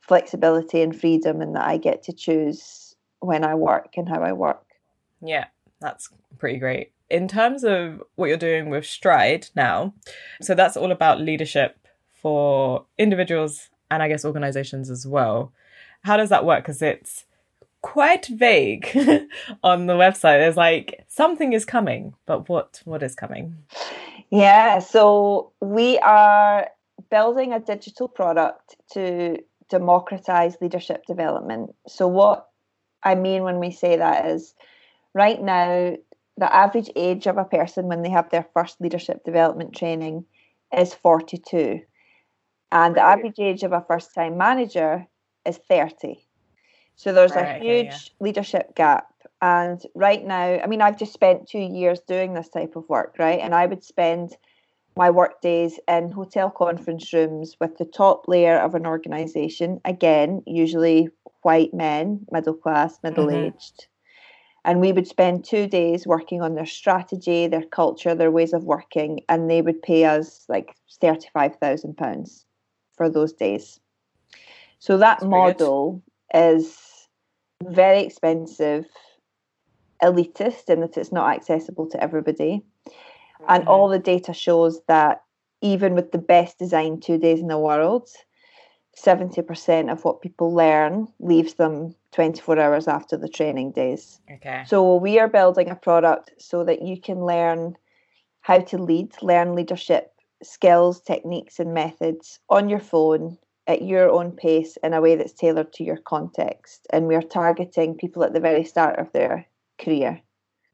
flexibility 0.02 0.82
and 0.82 0.98
freedom 0.98 1.42
and 1.42 1.56
that 1.56 1.66
I 1.68 1.78
get 1.78 2.04
to 2.04 2.14
choose 2.14 2.87
when 3.20 3.44
I 3.44 3.56
work 3.56 3.94
and 3.98 4.08
how 4.08 4.22
I 4.22 4.34
work. 4.34 4.64
Yeah, 5.22 5.46
that's 5.80 6.10
pretty 6.38 6.60
great. 6.60 6.92
In 7.10 7.28
terms 7.28 7.64
of 7.64 8.04
what 8.16 8.28
you're 8.28 8.38
doing 8.38 8.70
with 8.70 8.86
Stride 8.86 9.48
now, 9.56 9.94
so 10.42 10.54
that's 10.54 10.78
all 10.78 10.92
about 10.92 11.22
leadership 11.22 11.88
for 12.14 12.86
individuals 12.98 13.70
and 13.90 14.04
I 14.04 14.10
guess 14.10 14.26
organizations 14.26 14.90
as 14.90 15.08
well. 15.08 15.54
How 16.04 16.18
does 16.18 16.30
that 16.30 16.46
work? 16.46 16.64
Because 16.64 16.82
it's 16.82 17.26
quite 17.82 18.26
vague 18.28 18.90
on 19.64 19.88
the 19.88 19.94
website. 19.94 20.40
There's 20.40 20.58
like 20.58 21.06
something 21.08 21.54
is 21.54 21.66
coming, 21.66 22.14
but 22.26 22.50
what 22.50 22.82
what 22.86 23.04
is 23.04 23.16
coming? 23.16 23.56
Yeah, 24.30 24.80
so 24.80 25.54
we 25.62 25.98
are 26.00 26.70
building 27.10 27.54
a 27.54 27.60
digital 27.60 28.08
product 28.08 28.76
to 28.92 29.38
democratize 29.70 30.58
leadership 30.62 31.06
development. 31.06 31.76
So, 31.88 32.08
what 32.08 32.48
I 33.04 33.16
mean 33.16 33.44
when 33.44 33.60
we 33.60 33.72
say 33.72 33.98
that 33.98 34.26
is 34.28 34.56
right 35.14 35.42
now, 35.42 35.96
the 36.38 36.54
average 36.54 36.90
age 36.96 37.28
of 37.28 37.38
a 37.38 37.46
person 37.46 37.88
when 37.88 38.04
they 38.04 38.10
have 38.10 38.30
their 38.30 38.48
first 38.54 38.80
leadership 38.80 39.24
development 39.24 39.76
training 39.76 40.26
is 40.78 40.94
42. 40.94 41.82
And 42.72 42.96
the 42.96 43.02
average 43.02 43.40
age 43.40 43.64
of 43.64 43.72
a 43.72 43.86
first 43.88 44.14
time 44.14 44.38
manager 44.38 45.08
is 45.46 45.58
30. 45.70 46.28
So 46.96 47.14
there's 47.14 47.36
right, 47.36 47.62
a 47.62 47.64
huge 47.64 47.86
yeah. 47.88 47.98
leadership 48.20 48.76
gap. 48.76 49.08
And 49.42 49.82
right 49.94 50.26
now, 50.26 50.60
I 50.60 50.68
mean, 50.68 50.82
I've 50.82 50.98
just 50.98 51.14
spent 51.14 51.48
two 51.48 51.60
years 51.60 52.00
doing 52.08 52.34
this 52.34 52.50
type 52.50 52.76
of 52.76 52.90
work, 52.90 53.16
right? 53.20 53.40
And 53.40 53.54
I 53.54 53.68
would 53.68 53.84
spend 53.84 54.36
my 54.98 55.10
work 55.10 55.42
days 55.42 55.80
in 55.88 56.12
hotel 56.12 56.50
conference 56.50 57.14
rooms 57.14 57.56
with 57.60 57.78
the 57.78 57.86
top 57.86 58.28
layer 58.28 58.58
of 58.58 58.76
an 58.76 58.86
organization, 58.86 59.80
again, 59.86 60.42
usually 60.46 61.10
white 61.44 61.74
men, 61.74 62.26
middle 62.32 62.54
class, 62.54 62.98
middle 63.04 63.30
aged. 63.30 63.56
Mm-hmm. 63.56 63.92
And 64.66 64.82
we 64.82 64.92
would 64.92 65.08
spend 65.08 65.46
two 65.46 65.66
days 65.68 66.06
working 66.06 66.42
on 66.42 66.56
their 66.56 66.66
strategy, 66.66 67.48
their 67.48 67.64
culture, 67.64 68.14
their 68.14 68.32
ways 68.32 68.52
of 68.52 68.66
working, 68.66 69.22
and 69.30 69.50
they 69.50 69.62
would 69.62 69.82
pay 69.82 70.04
us 70.04 70.44
like 70.50 70.76
£35,000 71.02 72.44
for 72.98 73.10
those 73.10 73.32
days. 73.32 73.80
So 74.80 74.98
that 74.98 75.20
That's 75.20 75.30
model 75.30 76.04
is 76.34 76.78
very 77.64 78.02
expensive, 78.02 78.86
elitist 80.04 80.70
in 80.70 80.82
that 80.82 80.98
it's 80.98 81.12
not 81.12 81.34
accessible 81.34 81.88
to 81.90 82.04
everybody. 82.04 82.62
And 83.48 83.64
mm-hmm. 83.64 83.70
all 83.70 83.90
the 83.90 84.00
data 84.00 84.34
shows 84.34 84.82
that 84.88 85.22
even 85.62 85.96
with 85.96 86.12
the 86.12 86.18
best 86.18 86.60
designed 86.60 87.02
two 87.02 87.18
days 87.18 87.40
in 87.40 87.48
the 87.48 87.58
world, 87.58 88.10
70% 88.98 89.92
of 89.92 90.04
what 90.04 90.22
people 90.22 90.54
learn 90.54 91.08
leaves 91.20 91.56
them 91.56 91.96
24 92.14 92.60
hours 92.60 92.88
after 92.88 93.16
the 93.16 93.30
training 93.30 93.72
days. 93.72 94.20
Okay. 94.32 94.64
So 94.66 94.96
we 94.96 95.20
are 95.20 95.28
building 95.28 95.70
a 95.70 95.76
product 95.76 96.32
so 96.40 96.64
that 96.64 96.82
you 96.82 97.00
can 97.00 97.26
learn 97.26 97.76
how 98.42 98.60
to 98.60 98.78
lead, 98.78 99.12
learn 99.22 99.56
leadership 99.56 100.12
skills, 100.44 101.02
techniques, 101.02 101.60
and 101.60 101.74
methods 101.74 102.40
on 102.50 102.70
your 102.70 102.80
phone 102.80 103.38
at 103.68 103.82
your 103.82 104.10
own 104.10 104.32
pace 104.32 104.78
in 104.84 104.94
a 104.94 105.02
way 105.02 105.16
that's 105.16 105.34
tailored 105.34 105.74
to 105.74 105.84
your 105.84 105.98
context. 105.98 106.88
And 106.92 107.08
we 107.08 107.16
are 107.16 107.22
targeting 107.22 107.96
people 107.96 108.24
at 108.24 108.34
the 108.34 108.40
very 108.40 108.64
start 108.64 108.98
of 109.00 109.12
their 109.12 109.46
career. 109.80 110.22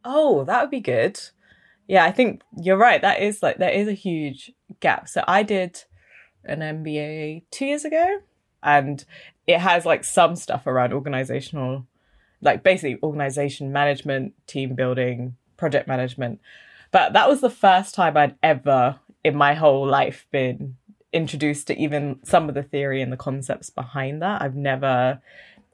Oh, 0.06 0.44
that 0.44 0.62
would 0.62 0.70
be 0.70 0.82
good 0.82 1.20
yeah, 1.88 2.06
I 2.06 2.12
think 2.12 2.42
you're 2.62 2.78
right. 2.78 3.02
That 3.02 3.22
is 3.22 3.44
like 3.44 3.58
there 3.58 3.70
is 3.70 3.88
a 3.88 3.94
huge 3.94 4.52
gap. 4.80 5.08
So 5.08 5.24
I 5.28 5.44
did 5.44 5.84
an 6.46 6.60
MBA 6.60 7.44
two 7.52 7.66
years 7.66 7.86
ago, 7.86 8.20
and 8.62 9.04
it 9.48 9.60
has 9.60 9.86
like 9.86 10.04
some 10.04 10.36
stuff 10.36 10.68
around 10.68 10.94
organizational, 10.94 11.86
like 12.42 12.64
basically 12.64 13.00
organization 13.04 13.72
management, 13.72 14.34
team 14.48 14.76
building, 14.76 15.36
project 15.58 15.88
management. 15.88 16.40
But 16.92 17.14
that 17.14 17.28
was 17.28 17.42
the 17.42 17.50
first 17.50 17.96
time 17.96 18.16
I'd 18.16 18.36
ever 18.44 19.00
in 19.24 19.36
my 19.36 19.54
whole 19.54 19.88
life 19.88 20.28
been 20.32 20.78
introduced 21.12 21.68
to 21.68 21.78
even 21.78 22.20
some 22.24 22.50
of 22.50 22.56
the 22.56 22.64
theory 22.64 23.02
and 23.02 23.12
the 23.12 23.18
concepts 23.18 23.70
behind 23.70 24.22
that. 24.22 24.42
I've 24.42 24.56
never, 24.56 25.22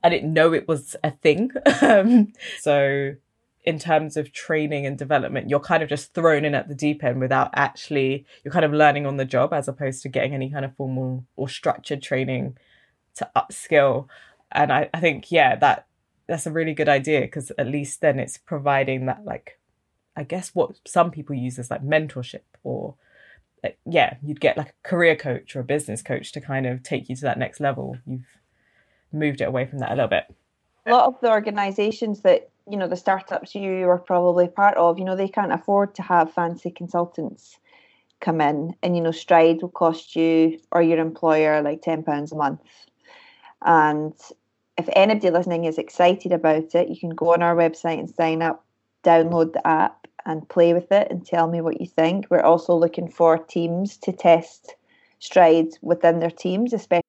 I 0.04 0.10
didn't 0.10 0.34
know 0.34 0.54
it 0.54 0.68
was 0.68 0.96
a 1.04 1.12
thing. 1.12 1.52
um, 1.82 2.34
so 2.60 3.16
in 3.64 3.78
terms 3.78 4.16
of 4.16 4.32
training 4.32 4.86
and 4.86 4.98
development, 4.98 5.50
you're 5.50 5.60
kind 5.60 5.84
of 5.84 5.90
just 5.90 6.14
thrown 6.14 6.46
in 6.46 6.56
at 6.56 6.70
the 6.70 6.76
deep 6.76 7.04
end 7.04 7.20
without 7.20 7.52
actually, 7.56 8.26
you're 8.44 8.54
kind 8.54 8.66
of 8.66 8.74
learning 8.74 9.06
on 9.06 9.18
the 9.18 9.26
job 9.26 9.54
as 9.54 9.68
opposed 9.68 10.02
to 10.02 10.10
getting 10.10 10.34
any 10.34 10.50
kind 10.50 10.64
of 10.64 10.76
formal 10.76 11.26
or 11.36 11.50
structured 11.50 12.02
training 12.02 12.58
to 13.16 13.30
upskill. 13.36 14.08
And 14.52 14.72
I, 14.72 14.90
I 14.94 15.00
think, 15.00 15.32
yeah, 15.32 15.56
that 15.58 15.88
that's 16.28 16.46
a 16.46 16.52
really 16.52 16.74
good 16.74 16.90
idea 16.90 17.22
because 17.22 17.52
at 17.58 17.68
least 17.68 18.02
then 18.02 18.20
it's 18.20 18.38
providing 18.38 19.08
that, 19.08 19.26
like, 19.26 19.60
I 20.16 20.24
guess 20.24 20.50
what 20.56 20.80
some 20.86 21.12
people 21.12 21.36
use 21.36 21.60
as 21.60 21.70
like 21.70 21.84
mentorship 21.84 22.42
or, 22.64 22.96
like, 23.64 23.78
yeah, 23.86 24.16
you'd 24.24 24.40
get 24.40 24.58
like 24.58 24.70
a 24.70 24.88
career 24.88 25.16
coach 25.16 25.56
or 25.56 25.60
a 25.60 25.66
business 25.66 26.02
coach 26.02 26.32
to 26.32 26.42
kind 26.42 26.66
of 26.66 26.82
take 26.82 27.10
you 27.10 27.16
to 27.16 27.22
that 27.24 27.38
next 27.38 27.60
level. 27.60 27.98
You've 28.06 28.26
moved 29.12 29.42
it 29.42 29.48
away 29.48 29.66
from 29.66 29.80
that 29.80 29.92
a 29.92 29.96
little 29.96 30.08
bit. 30.08 30.24
A 30.86 30.92
lot 30.92 31.06
of 31.06 31.20
the 31.22 31.30
organizations 31.30 32.22
that 32.22 32.50
you 32.70 32.78
know 32.78 32.88
the 32.88 32.96
startups 32.96 33.56
you 33.56 33.90
are 33.90 33.98
probably 33.98 34.48
part 34.48 34.78
of 34.78 35.00
you 35.00 35.06
know 35.06 35.16
they 35.16 35.28
can't 35.28 35.52
afford 35.52 35.96
to 35.96 36.02
have 36.02 36.34
fancy 36.34 36.70
consultants 36.70 37.58
come 38.22 38.42
in 38.42 38.76
and 38.84 38.96
you 38.96 39.02
know 39.02 39.12
stride 39.12 39.62
will 39.62 39.70
cost 39.70 40.16
you 40.16 40.60
or 40.72 40.82
your 40.82 41.00
employer 41.00 41.62
like 41.62 41.82
10 41.82 42.04
pounds 42.04 42.32
a 42.32 42.36
month. 42.36 42.62
And 43.62 44.14
if 44.78 44.88
anybody 44.94 45.30
listening 45.30 45.66
is 45.66 45.78
excited 45.78 46.32
about 46.32 46.76
it 46.76 46.90
you 46.90 47.00
can 47.00 47.10
go 47.10 47.34
on 47.34 47.42
our 47.42 47.56
website 47.56 48.00
and 48.00 48.10
sign 48.10 48.42
up 48.42 48.64
download 49.04 49.54
the 49.54 49.66
app 49.66 50.08
and 50.26 50.48
play 50.50 50.74
with 50.74 50.92
it 50.92 51.08
and 51.10 51.26
tell 51.26 51.48
me 51.48 51.62
what 51.62 51.80
you 51.80 51.88
think. 51.88 52.28
We're 52.30 52.42
also 52.42 52.76
looking 52.76 53.10
for 53.10 53.38
teams 53.38 53.98
to 53.98 54.12
test 54.12 54.76
strides 55.20 55.80
within 55.82 56.20
their 56.20 56.32
teams 56.32 56.74
especially 56.74 57.09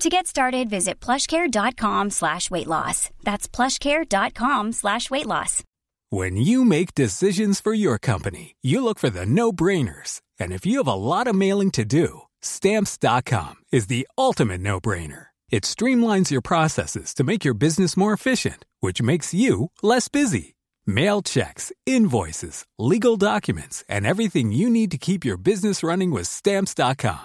To 0.00 0.10
get 0.10 0.26
started, 0.26 0.68
visit 0.68 1.00
plushcare.com 1.00 2.10
slash 2.10 2.50
weight 2.50 2.66
loss. 2.66 3.10
That's 3.22 3.48
plushcare.com 3.48 4.72
slash 4.72 5.10
weight 5.10 5.26
loss. 5.26 5.62
When 6.10 6.36
you 6.36 6.64
make 6.64 6.94
decisions 6.94 7.60
for 7.60 7.72
your 7.74 7.98
company, 7.98 8.56
you 8.62 8.84
look 8.84 8.98
for 8.98 9.10
the 9.10 9.24
no-brainers. 9.26 10.20
And 10.38 10.52
if 10.52 10.66
you 10.66 10.78
have 10.78 10.88
a 10.88 10.94
lot 10.94 11.26
of 11.26 11.34
mailing 11.36 11.70
to 11.72 11.84
do, 11.84 12.22
stamps.com 12.42 13.54
is 13.72 13.86
the 13.86 14.06
ultimate 14.18 14.60
no-brainer. 14.60 15.26
It 15.50 15.62
streamlines 15.62 16.30
your 16.30 16.42
processes 16.42 17.14
to 17.14 17.24
make 17.24 17.44
your 17.44 17.54
business 17.54 17.96
more 17.96 18.12
efficient, 18.12 18.64
which 18.80 19.00
makes 19.00 19.32
you 19.32 19.70
less 19.82 20.08
busy. 20.08 20.56
Mail 20.86 21.22
checks, 21.22 21.72
invoices, 21.86 22.64
legal 22.78 23.16
documents, 23.16 23.84
and 23.88 24.06
everything 24.06 24.52
you 24.52 24.68
need 24.68 24.90
to 24.90 24.98
keep 24.98 25.24
your 25.24 25.38
business 25.38 25.82
running 25.82 26.10
with 26.10 26.26
stamps.com. 26.26 27.24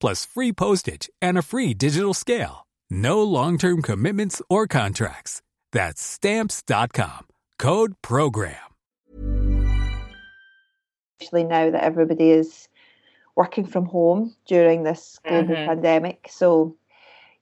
plus 0.00 0.24
free 0.24 0.52
postage 0.52 1.10
and 1.20 1.36
a 1.36 1.42
free 1.42 1.74
digital 1.74 2.14
scale. 2.14 2.66
No 2.90 3.22
long-term 3.22 3.82
commitments 3.82 4.42
or 4.48 4.66
contracts. 4.66 5.42
That's 5.72 6.02
stamps.com. 6.02 7.26
Code 7.58 7.94
program. 8.02 8.56
Especially 11.20 11.44
now 11.44 11.70
that 11.70 11.84
everybody 11.84 12.30
is 12.30 12.68
working 13.36 13.66
from 13.66 13.84
home 13.84 14.34
during 14.46 14.82
this 14.82 15.20
global 15.26 15.54
Mhm. 15.54 15.66
pandemic. 15.66 16.26
So 16.30 16.74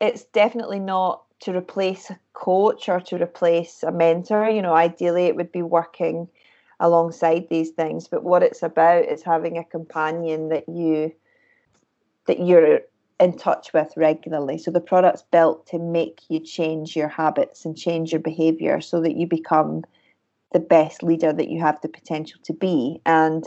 it's 0.01 0.25
definitely 0.25 0.81
not 0.81 1.23
to 1.41 1.57
replace 1.57 2.11
a 2.11 2.19
coach 2.33 2.89
or 2.89 3.01
to 3.01 3.17
replace 3.23 3.83
a 3.85 3.93
mentor. 3.93 4.51
You 4.51 4.63
know, 4.63 4.75
ideally 4.75 5.27
it 5.27 5.37
would 5.37 5.53
be 5.53 5.63
working 5.63 6.29
alongside 6.81 7.49
these 7.49 7.71
things. 7.71 8.09
But 8.09 8.25
what 8.25 8.43
it's 8.43 8.63
about 8.63 9.05
is 9.05 9.23
having 9.23 9.57
a 9.57 9.65
companion 9.65 10.49
that 10.49 10.69
you 10.69 11.13
that 12.29 12.47
you're 12.47 12.81
in 13.19 13.37
touch 13.37 13.73
with 13.73 13.93
regularly. 13.97 14.59
So 14.59 14.71
the 14.71 14.81
product's 14.81 15.25
built 15.33 15.67
to 15.69 15.79
make 15.79 16.21
you 16.29 16.39
change 16.39 16.95
your 16.95 17.09
habits 17.09 17.65
and 17.65 17.77
change 17.77 18.13
your 18.13 18.21
behavior 18.21 18.81
so 18.81 19.01
that 19.01 19.17
you 19.17 19.27
become 19.27 19.85
the 20.53 20.61
best 20.61 21.03
leader 21.03 21.33
that 21.33 21.49
you 21.49 21.61
have 21.61 21.81
the 21.81 21.89
potential 21.89 22.41
to 22.45 22.53
be. 22.53 23.01
And 23.05 23.45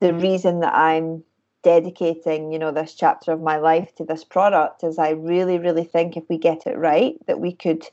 the 0.00 0.08
mm-hmm. 0.08 0.20
reason 0.20 0.60
that 0.60 0.74
I'm 0.74 1.22
dedicating, 1.62 2.52
you 2.52 2.58
know, 2.58 2.72
this 2.72 2.94
chapter 2.94 3.32
of 3.32 3.40
my 3.40 3.58
life 3.58 3.94
to 3.96 4.04
this 4.04 4.24
product 4.24 4.82
is 4.82 4.98
I 4.98 5.10
really, 5.10 5.58
really 5.58 5.84
think 5.84 6.16
if 6.16 6.24
we 6.28 6.38
get 6.38 6.66
it 6.66 6.76
right, 6.76 7.14
that 7.26 7.38
we 7.38 7.52
could 7.52 7.84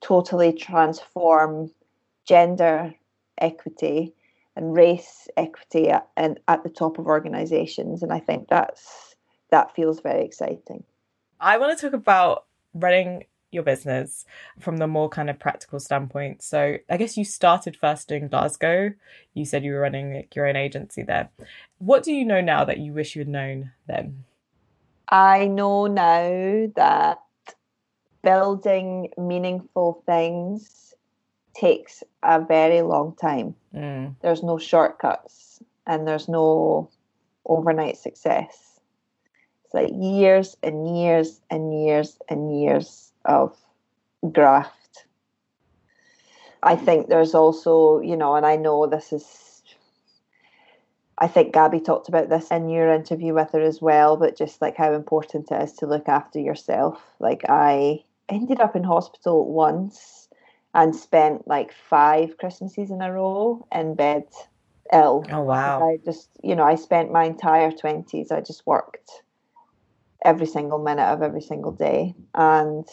totally 0.00 0.52
transform 0.52 1.70
gender 2.24 2.94
equity 3.38 4.14
and 4.56 4.74
race 4.74 5.28
equity 5.36 5.88
at, 5.88 6.08
and 6.16 6.38
at 6.48 6.62
the 6.62 6.70
top 6.70 6.98
of 6.98 7.06
organizations. 7.06 8.02
And 8.02 8.12
I 8.12 8.20
think 8.20 8.48
that's 8.48 9.11
that 9.52 9.74
feels 9.76 10.00
very 10.00 10.24
exciting. 10.24 10.82
I 11.38 11.58
want 11.58 11.78
to 11.78 11.84
talk 11.84 11.94
about 11.94 12.46
running 12.74 13.26
your 13.52 13.62
business 13.62 14.24
from 14.58 14.78
the 14.78 14.86
more 14.86 15.10
kind 15.10 15.28
of 15.28 15.38
practical 15.38 15.78
standpoint. 15.78 16.42
So, 16.42 16.78
I 16.90 16.96
guess 16.96 17.16
you 17.18 17.24
started 17.24 17.76
first 17.76 18.10
in 18.10 18.28
Glasgow. 18.28 18.94
You 19.34 19.44
said 19.44 19.62
you 19.62 19.72
were 19.72 19.80
running 19.80 20.14
like, 20.14 20.34
your 20.34 20.46
own 20.48 20.56
agency 20.56 21.02
there. 21.02 21.28
What 21.78 22.02
do 22.02 22.12
you 22.12 22.24
know 22.24 22.40
now 22.40 22.64
that 22.64 22.78
you 22.78 22.92
wish 22.94 23.14
you 23.14 23.20
had 23.20 23.28
known 23.28 23.72
then? 23.86 24.24
I 25.08 25.46
know 25.46 25.86
now 25.86 26.70
that 26.74 27.18
building 28.22 29.10
meaningful 29.18 30.02
things 30.06 30.94
takes 31.54 32.02
a 32.22 32.40
very 32.40 32.80
long 32.80 33.14
time. 33.20 33.54
Mm. 33.74 34.14
There's 34.22 34.42
no 34.42 34.56
shortcuts 34.56 35.62
and 35.86 36.08
there's 36.08 36.28
no 36.28 36.88
overnight 37.44 37.98
success. 37.98 38.71
Like 39.72 39.90
years 39.94 40.56
and 40.62 40.98
years 40.98 41.40
and 41.50 41.84
years 41.84 42.18
and 42.28 42.60
years 42.60 43.12
of 43.24 43.56
graft. 44.30 45.06
I 46.62 46.76
think 46.76 47.08
there's 47.08 47.34
also, 47.34 48.00
you 48.00 48.16
know, 48.16 48.36
and 48.36 48.46
I 48.46 48.56
know 48.56 48.86
this 48.86 49.12
is, 49.12 49.62
I 51.18 51.26
think 51.26 51.52
Gabby 51.52 51.80
talked 51.80 52.08
about 52.08 52.28
this 52.28 52.50
in 52.50 52.68
your 52.68 52.92
interview 52.92 53.34
with 53.34 53.50
her 53.52 53.60
as 53.60 53.82
well, 53.82 54.16
but 54.16 54.36
just 54.36 54.62
like 54.62 54.76
how 54.76 54.92
important 54.92 55.50
it 55.50 55.62
is 55.62 55.72
to 55.74 55.86
look 55.86 56.08
after 56.08 56.38
yourself. 56.38 57.02
Like, 57.18 57.42
I 57.48 58.04
ended 58.28 58.60
up 58.60 58.76
in 58.76 58.84
hospital 58.84 59.52
once 59.52 60.28
and 60.74 60.94
spent 60.94 61.48
like 61.48 61.72
five 61.72 62.38
Christmases 62.38 62.90
in 62.90 63.02
a 63.02 63.12
row 63.12 63.66
in 63.72 63.94
bed 63.94 64.24
ill. 64.92 65.26
Oh, 65.30 65.42
wow. 65.42 65.90
I 65.90 65.98
just, 66.04 66.28
you 66.44 66.54
know, 66.54 66.64
I 66.64 66.76
spent 66.76 67.10
my 67.10 67.24
entire 67.24 67.72
20s, 67.72 68.30
I 68.30 68.40
just 68.40 68.66
worked 68.66 69.22
every 70.24 70.46
single 70.46 70.78
minute 70.78 71.04
of 71.04 71.22
every 71.22 71.42
single 71.42 71.72
day. 71.72 72.14
And, 72.34 72.86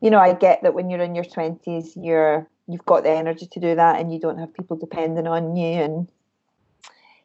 you 0.00 0.10
know, 0.10 0.18
I 0.18 0.34
get 0.34 0.62
that 0.62 0.74
when 0.74 0.90
you're 0.90 1.02
in 1.02 1.14
your 1.14 1.24
20s, 1.24 1.92
you're, 1.96 2.48
you've 2.66 2.84
got 2.86 3.04
the 3.04 3.10
energy 3.10 3.46
to 3.46 3.60
do 3.60 3.74
that 3.74 4.00
and 4.00 4.12
you 4.12 4.20
don't 4.20 4.38
have 4.38 4.54
people 4.54 4.76
depending 4.76 5.26
on 5.26 5.56
you 5.56 5.82
and 5.82 6.08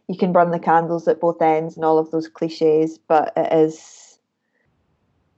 you 0.08 0.17
can 0.17 0.34
burn 0.34 0.51
the 0.51 0.60
candles 0.60 1.08
at 1.08 1.19
both 1.19 1.41
ends 1.41 1.75
and 1.75 1.86
all 1.86 1.99
of 1.99 2.10
those 2.12 2.27
cliches, 2.27 2.97
but 2.97 3.32
it 3.38 3.53
is, 3.53 4.19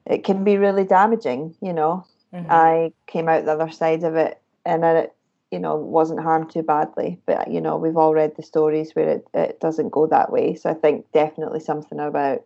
it 0.06 0.24
can 0.24 0.44
be 0.44 0.58
really 0.58 0.86
damaging, 0.86 1.56
you 1.62 1.74
know. 1.74 2.06
Mhm. 2.34 2.46
I 2.50 2.94
came 3.08 3.28
out 3.28 3.46
the 3.46 3.52
other 3.52 3.70
side 3.70 4.04
of 4.04 4.16
it 4.16 4.40
and 4.66 4.86
it, 4.86 5.14
you 5.52 5.60
know, 5.60 5.76
wasn't 5.76 6.22
harmed 6.22 6.50
too 6.50 6.64
badly. 6.64 7.20
But, 7.26 7.52
you 7.52 7.60
know, 7.60 7.76
we've 7.76 7.98
all 7.98 8.14
read 8.14 8.38
the 8.38 8.44
stories 8.44 8.96
where 8.96 9.10
it, 9.10 9.28
it 9.34 9.60
doesn't 9.60 9.90
go 9.90 10.08
that 10.08 10.32
way. 10.32 10.56
So 10.56 10.70
I 10.70 10.74
think 10.74 11.12
definitely 11.12 11.60
something 11.60 12.00
about 12.00 12.42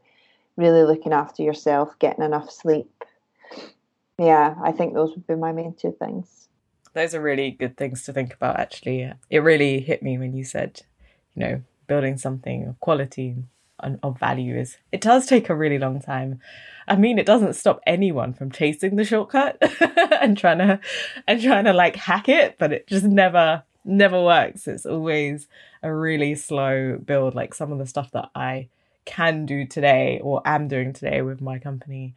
really 0.58 0.84
looking 0.84 1.14
after 1.14 1.44
yourself, 1.44 1.98
getting 2.00 2.24
enough 2.24 2.52
sleep. 2.52 3.04
Yeah, 4.18 4.56
I 4.64 4.72
think 4.72 4.94
those 4.94 5.12
would 5.12 5.28
be 5.28 5.36
my 5.36 5.52
main 5.52 5.74
two 5.74 5.96
things. 5.98 6.48
Those 6.94 7.14
are 7.14 7.22
really 7.22 7.52
good 7.52 7.76
things 7.76 8.04
to 8.04 8.14
think 8.14 8.34
about, 8.34 8.60
actually. 8.60 9.12
It 9.30 9.40
really 9.40 9.82
hit 9.82 10.02
me 10.02 10.18
when 10.18 10.34
you 10.34 10.46
said, 10.46 10.82
you 11.36 11.42
know, 11.42 11.62
building 11.88 12.18
something 12.18 12.68
of 12.68 12.80
quality 12.80 13.36
and 13.82 14.00
of 14.02 14.18
value 14.18 14.58
is, 14.58 14.78
it 14.94 15.02
does 15.02 15.26
take 15.26 15.50
a 15.50 15.56
really 15.56 15.78
long 15.78 16.00
time. 16.00 16.40
I 16.88 16.96
mean, 16.96 17.20
it 17.20 17.26
doesn't 17.26 17.56
stop 17.56 17.82
anyone 17.86 18.34
from 18.34 18.52
chasing 18.52 18.96
the 18.96 19.04
shortcut 19.04 19.58
and 20.22 20.38
trying 20.38 20.60
to, 20.60 20.80
and 21.28 21.42
trying 21.42 21.66
to 21.66 21.74
like 21.74 21.98
hack 21.98 22.30
it, 22.30 22.58
but 22.58 22.72
it 22.72 22.88
just 22.88 23.04
never, 23.04 23.64
never 23.84 24.24
works. 24.24 24.66
It's 24.66 24.86
always 24.86 25.50
a 25.84 25.94
really 25.94 26.36
slow 26.36 26.98
build. 26.98 27.36
Like 27.36 27.54
some 27.54 27.74
of 27.74 27.80
the 27.80 27.86
stuff 27.86 28.12
that 28.12 28.30
I 28.34 28.70
can 29.06 29.46
do 29.46 29.66
today 29.66 30.20
or 30.24 30.42
am 30.46 30.68
doing 30.68 30.94
today 30.94 31.22
with 31.22 31.42
my 31.42 31.60
company 31.60 32.16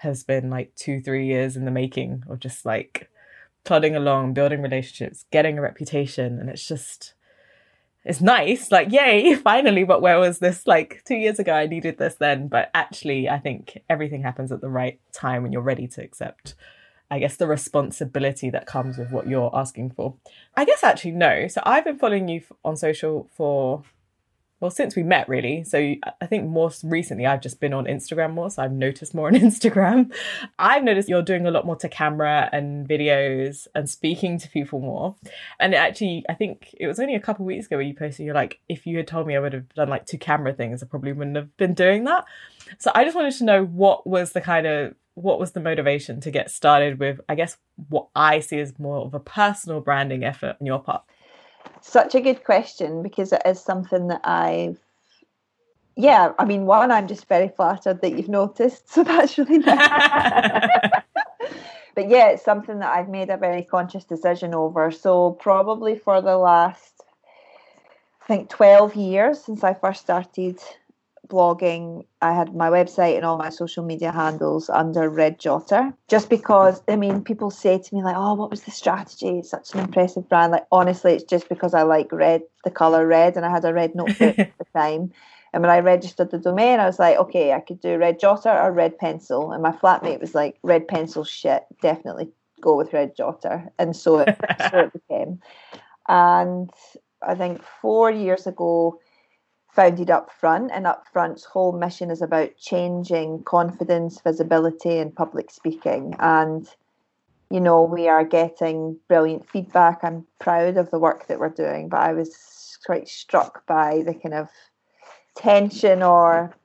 has 0.00 0.24
been 0.24 0.50
like 0.50 0.74
two, 0.74 1.00
three 1.00 1.26
years 1.26 1.56
in 1.56 1.64
the 1.64 1.70
making 1.70 2.24
of 2.28 2.40
just 2.40 2.66
like 2.66 3.10
plodding 3.64 3.96
along, 3.96 4.34
building 4.34 4.62
relationships, 4.62 5.24
getting 5.30 5.58
a 5.58 5.62
reputation. 5.62 6.38
And 6.38 6.48
it's 6.48 6.66
just, 6.66 7.14
it's 8.04 8.20
nice. 8.20 8.70
Like, 8.70 8.92
yay, 8.92 9.34
finally. 9.44 9.84
But 9.84 10.02
where 10.02 10.18
was 10.18 10.38
this 10.38 10.66
like 10.66 11.02
two 11.04 11.16
years 11.16 11.38
ago? 11.38 11.52
I 11.52 11.66
needed 11.66 11.98
this 11.98 12.14
then. 12.14 12.48
But 12.48 12.70
actually, 12.74 13.28
I 13.28 13.38
think 13.38 13.78
everything 13.88 14.22
happens 14.22 14.52
at 14.52 14.60
the 14.60 14.68
right 14.68 15.00
time 15.12 15.42
when 15.42 15.52
you're 15.52 15.62
ready 15.62 15.88
to 15.88 16.02
accept, 16.02 16.54
I 17.10 17.18
guess, 17.18 17.36
the 17.36 17.46
responsibility 17.46 18.50
that 18.50 18.66
comes 18.66 18.98
with 18.98 19.10
what 19.10 19.28
you're 19.28 19.50
asking 19.54 19.90
for. 19.90 20.14
I 20.56 20.64
guess 20.64 20.84
actually, 20.84 21.12
no. 21.12 21.48
So 21.48 21.60
I've 21.64 21.84
been 21.84 21.98
following 21.98 22.28
you 22.28 22.42
on 22.64 22.76
social 22.76 23.28
for 23.34 23.82
well 24.60 24.70
since 24.70 24.96
we 24.96 25.02
met 25.02 25.28
really. 25.28 25.64
So 25.64 25.94
i 26.20 26.26
think 26.26 26.48
more 26.48 26.70
recently 26.82 27.26
i've 27.26 27.40
just 27.40 27.60
been 27.60 27.72
on 27.72 27.84
instagram 27.84 28.32
more 28.32 28.50
so 28.50 28.62
i've 28.62 28.72
noticed 28.72 29.14
more 29.14 29.28
on 29.28 29.34
instagram. 29.48 30.12
I've 30.58 30.84
noticed 30.84 31.08
you're 31.08 31.22
doing 31.22 31.46
a 31.46 31.50
lot 31.50 31.66
more 31.66 31.76
to 31.76 31.88
camera 31.88 32.48
and 32.52 32.88
videos 32.88 33.66
and 33.74 33.88
speaking 33.88 34.38
to 34.38 34.48
people 34.48 34.80
more. 34.80 35.16
And 35.60 35.74
actually 35.74 36.24
i 36.28 36.34
think 36.34 36.74
it 36.78 36.86
was 36.86 36.98
only 36.98 37.14
a 37.14 37.20
couple 37.20 37.44
weeks 37.44 37.66
ago 37.66 37.76
where 37.76 37.86
you 37.86 37.94
posted 37.94 38.26
you're 38.26 38.34
like 38.34 38.60
if 38.68 38.86
you 38.86 38.96
had 38.96 39.06
told 39.06 39.26
me 39.26 39.36
i 39.36 39.40
would 39.40 39.52
have 39.52 39.68
done 39.74 39.88
like 39.88 40.06
two 40.06 40.18
camera 40.18 40.52
things 40.52 40.82
i 40.82 40.86
probably 40.86 41.12
wouldn't 41.12 41.36
have 41.36 41.56
been 41.56 41.74
doing 41.74 42.04
that. 42.04 42.24
So 42.78 42.90
i 42.94 43.04
just 43.04 43.16
wanted 43.16 43.34
to 43.34 43.44
know 43.44 43.64
what 43.64 44.06
was 44.06 44.32
the 44.32 44.40
kind 44.40 44.66
of 44.66 44.94
what 45.14 45.40
was 45.40 45.52
the 45.52 45.60
motivation 45.60 46.20
to 46.20 46.30
get 46.30 46.50
started 46.50 46.98
with 46.98 47.20
i 47.28 47.34
guess 47.34 47.56
what 47.88 48.08
i 48.14 48.38
see 48.38 48.60
as 48.60 48.78
more 48.78 48.98
of 48.98 49.14
a 49.14 49.20
personal 49.20 49.80
branding 49.80 50.24
effort 50.24 50.56
on 50.60 50.66
your 50.66 50.78
part 50.78 51.02
such 51.80 52.14
a 52.14 52.20
good 52.20 52.44
question 52.44 53.02
because 53.02 53.32
it 53.32 53.42
is 53.44 53.60
something 53.60 54.08
that 54.08 54.20
I've 54.24 54.78
yeah, 55.98 56.32
I 56.38 56.44
mean, 56.44 56.66
one, 56.66 56.90
I'm 56.90 57.08
just 57.08 57.26
very 57.26 57.48
flattered 57.48 58.02
that 58.02 58.16
you've 58.16 58.28
noticed, 58.28 58.90
so 58.92 59.02
that's 59.02 59.38
really 59.38 59.58
nice. 59.58 59.78
but 61.94 62.08
yeah, 62.08 62.28
it's 62.28 62.44
something 62.44 62.78
that 62.80 62.94
I've 62.94 63.08
made 63.08 63.30
a 63.30 63.38
very 63.38 63.62
conscious 63.62 64.04
decision 64.04 64.54
over. 64.54 64.90
So 64.90 65.32
probably 65.32 65.98
for 65.98 66.20
the 66.20 66.36
last, 66.36 67.02
I 68.22 68.26
think, 68.26 68.50
12 68.50 68.94
years 68.94 69.42
since 69.42 69.64
I 69.64 69.72
first 69.72 70.02
started 70.02 70.60
blogging, 71.28 72.04
I 72.22 72.32
had 72.32 72.54
my 72.54 72.68
website 72.68 73.16
and 73.16 73.24
all 73.24 73.36
my 73.36 73.50
social 73.50 73.84
media 73.84 74.12
handles 74.12 74.68
under 74.70 75.08
Red 75.08 75.38
Jotter. 75.38 75.92
Just 76.08 76.30
because, 76.30 76.82
I 76.88 76.96
mean, 76.96 77.22
people 77.22 77.50
say 77.50 77.78
to 77.78 77.94
me, 77.94 78.02
like, 78.02 78.16
oh, 78.16 78.34
what 78.34 78.50
was 78.50 78.62
the 78.62 78.70
strategy? 78.70 79.38
It's 79.38 79.50
such 79.50 79.74
an 79.74 79.80
impressive 79.80 80.28
brand. 80.28 80.52
Like, 80.52 80.66
honestly, 80.72 81.14
it's 81.14 81.24
just 81.24 81.48
because 81.48 81.74
I 81.74 81.82
like 81.82 82.12
red, 82.12 82.42
the 82.64 82.70
colour 82.70 83.06
red, 83.06 83.36
and 83.36 83.44
I 83.44 83.50
had 83.50 83.64
a 83.64 83.72
red 83.72 83.94
notebook 83.94 84.38
at 84.38 84.58
the 84.58 84.66
time. 84.74 85.12
And 85.52 85.62
when 85.62 85.70
I 85.70 85.78
registered 85.78 86.30
the 86.30 86.38
domain, 86.38 86.80
I 86.80 86.86
was 86.86 86.98
like, 86.98 87.16
okay, 87.16 87.52
I 87.52 87.60
could 87.60 87.80
do 87.80 87.96
red 87.96 88.20
jotter 88.20 88.62
or 88.62 88.72
red 88.72 88.98
pencil. 88.98 89.52
And 89.52 89.62
my 89.62 89.72
flatmate 89.72 90.20
was 90.20 90.34
like, 90.34 90.58
red 90.62 90.86
pencil 90.86 91.24
shit, 91.24 91.64
definitely 91.80 92.28
go 92.60 92.76
with 92.76 92.92
red 92.92 93.16
jotter. 93.16 93.68
And 93.78 93.96
so 93.96 94.18
it, 94.18 94.36
so 94.70 94.78
it 94.78 94.92
became. 95.08 95.40
And 96.08 96.70
I 97.22 97.34
think 97.34 97.62
four 97.80 98.10
years 98.10 98.46
ago, 98.46 99.00
founded 99.76 100.08
Upfront, 100.08 100.70
and 100.72 100.86
Upfront's 100.86 101.44
whole 101.44 101.72
mission 101.72 102.10
is 102.10 102.22
about 102.22 102.56
changing 102.56 103.44
confidence, 103.44 104.20
visibility, 104.22 104.98
and 104.98 105.14
public 105.14 105.50
speaking. 105.50 106.16
And 106.18 106.66
you 107.50 107.60
know, 107.60 107.82
we 107.82 108.08
are 108.08 108.24
getting 108.24 108.98
brilliant 109.06 109.48
feedback. 109.48 110.00
I'm 110.02 110.26
proud 110.40 110.76
of 110.76 110.90
the 110.90 110.98
work 110.98 111.28
that 111.28 111.38
we're 111.38 111.50
doing, 111.50 111.88
but 111.88 112.00
I 112.00 112.12
was 112.12 112.78
quite 112.84 113.06
struck 113.06 113.64
by 113.66 114.02
the 114.04 114.14
kind 114.14 114.34
of 114.34 114.48
tension 115.36 116.02
or 116.02 116.56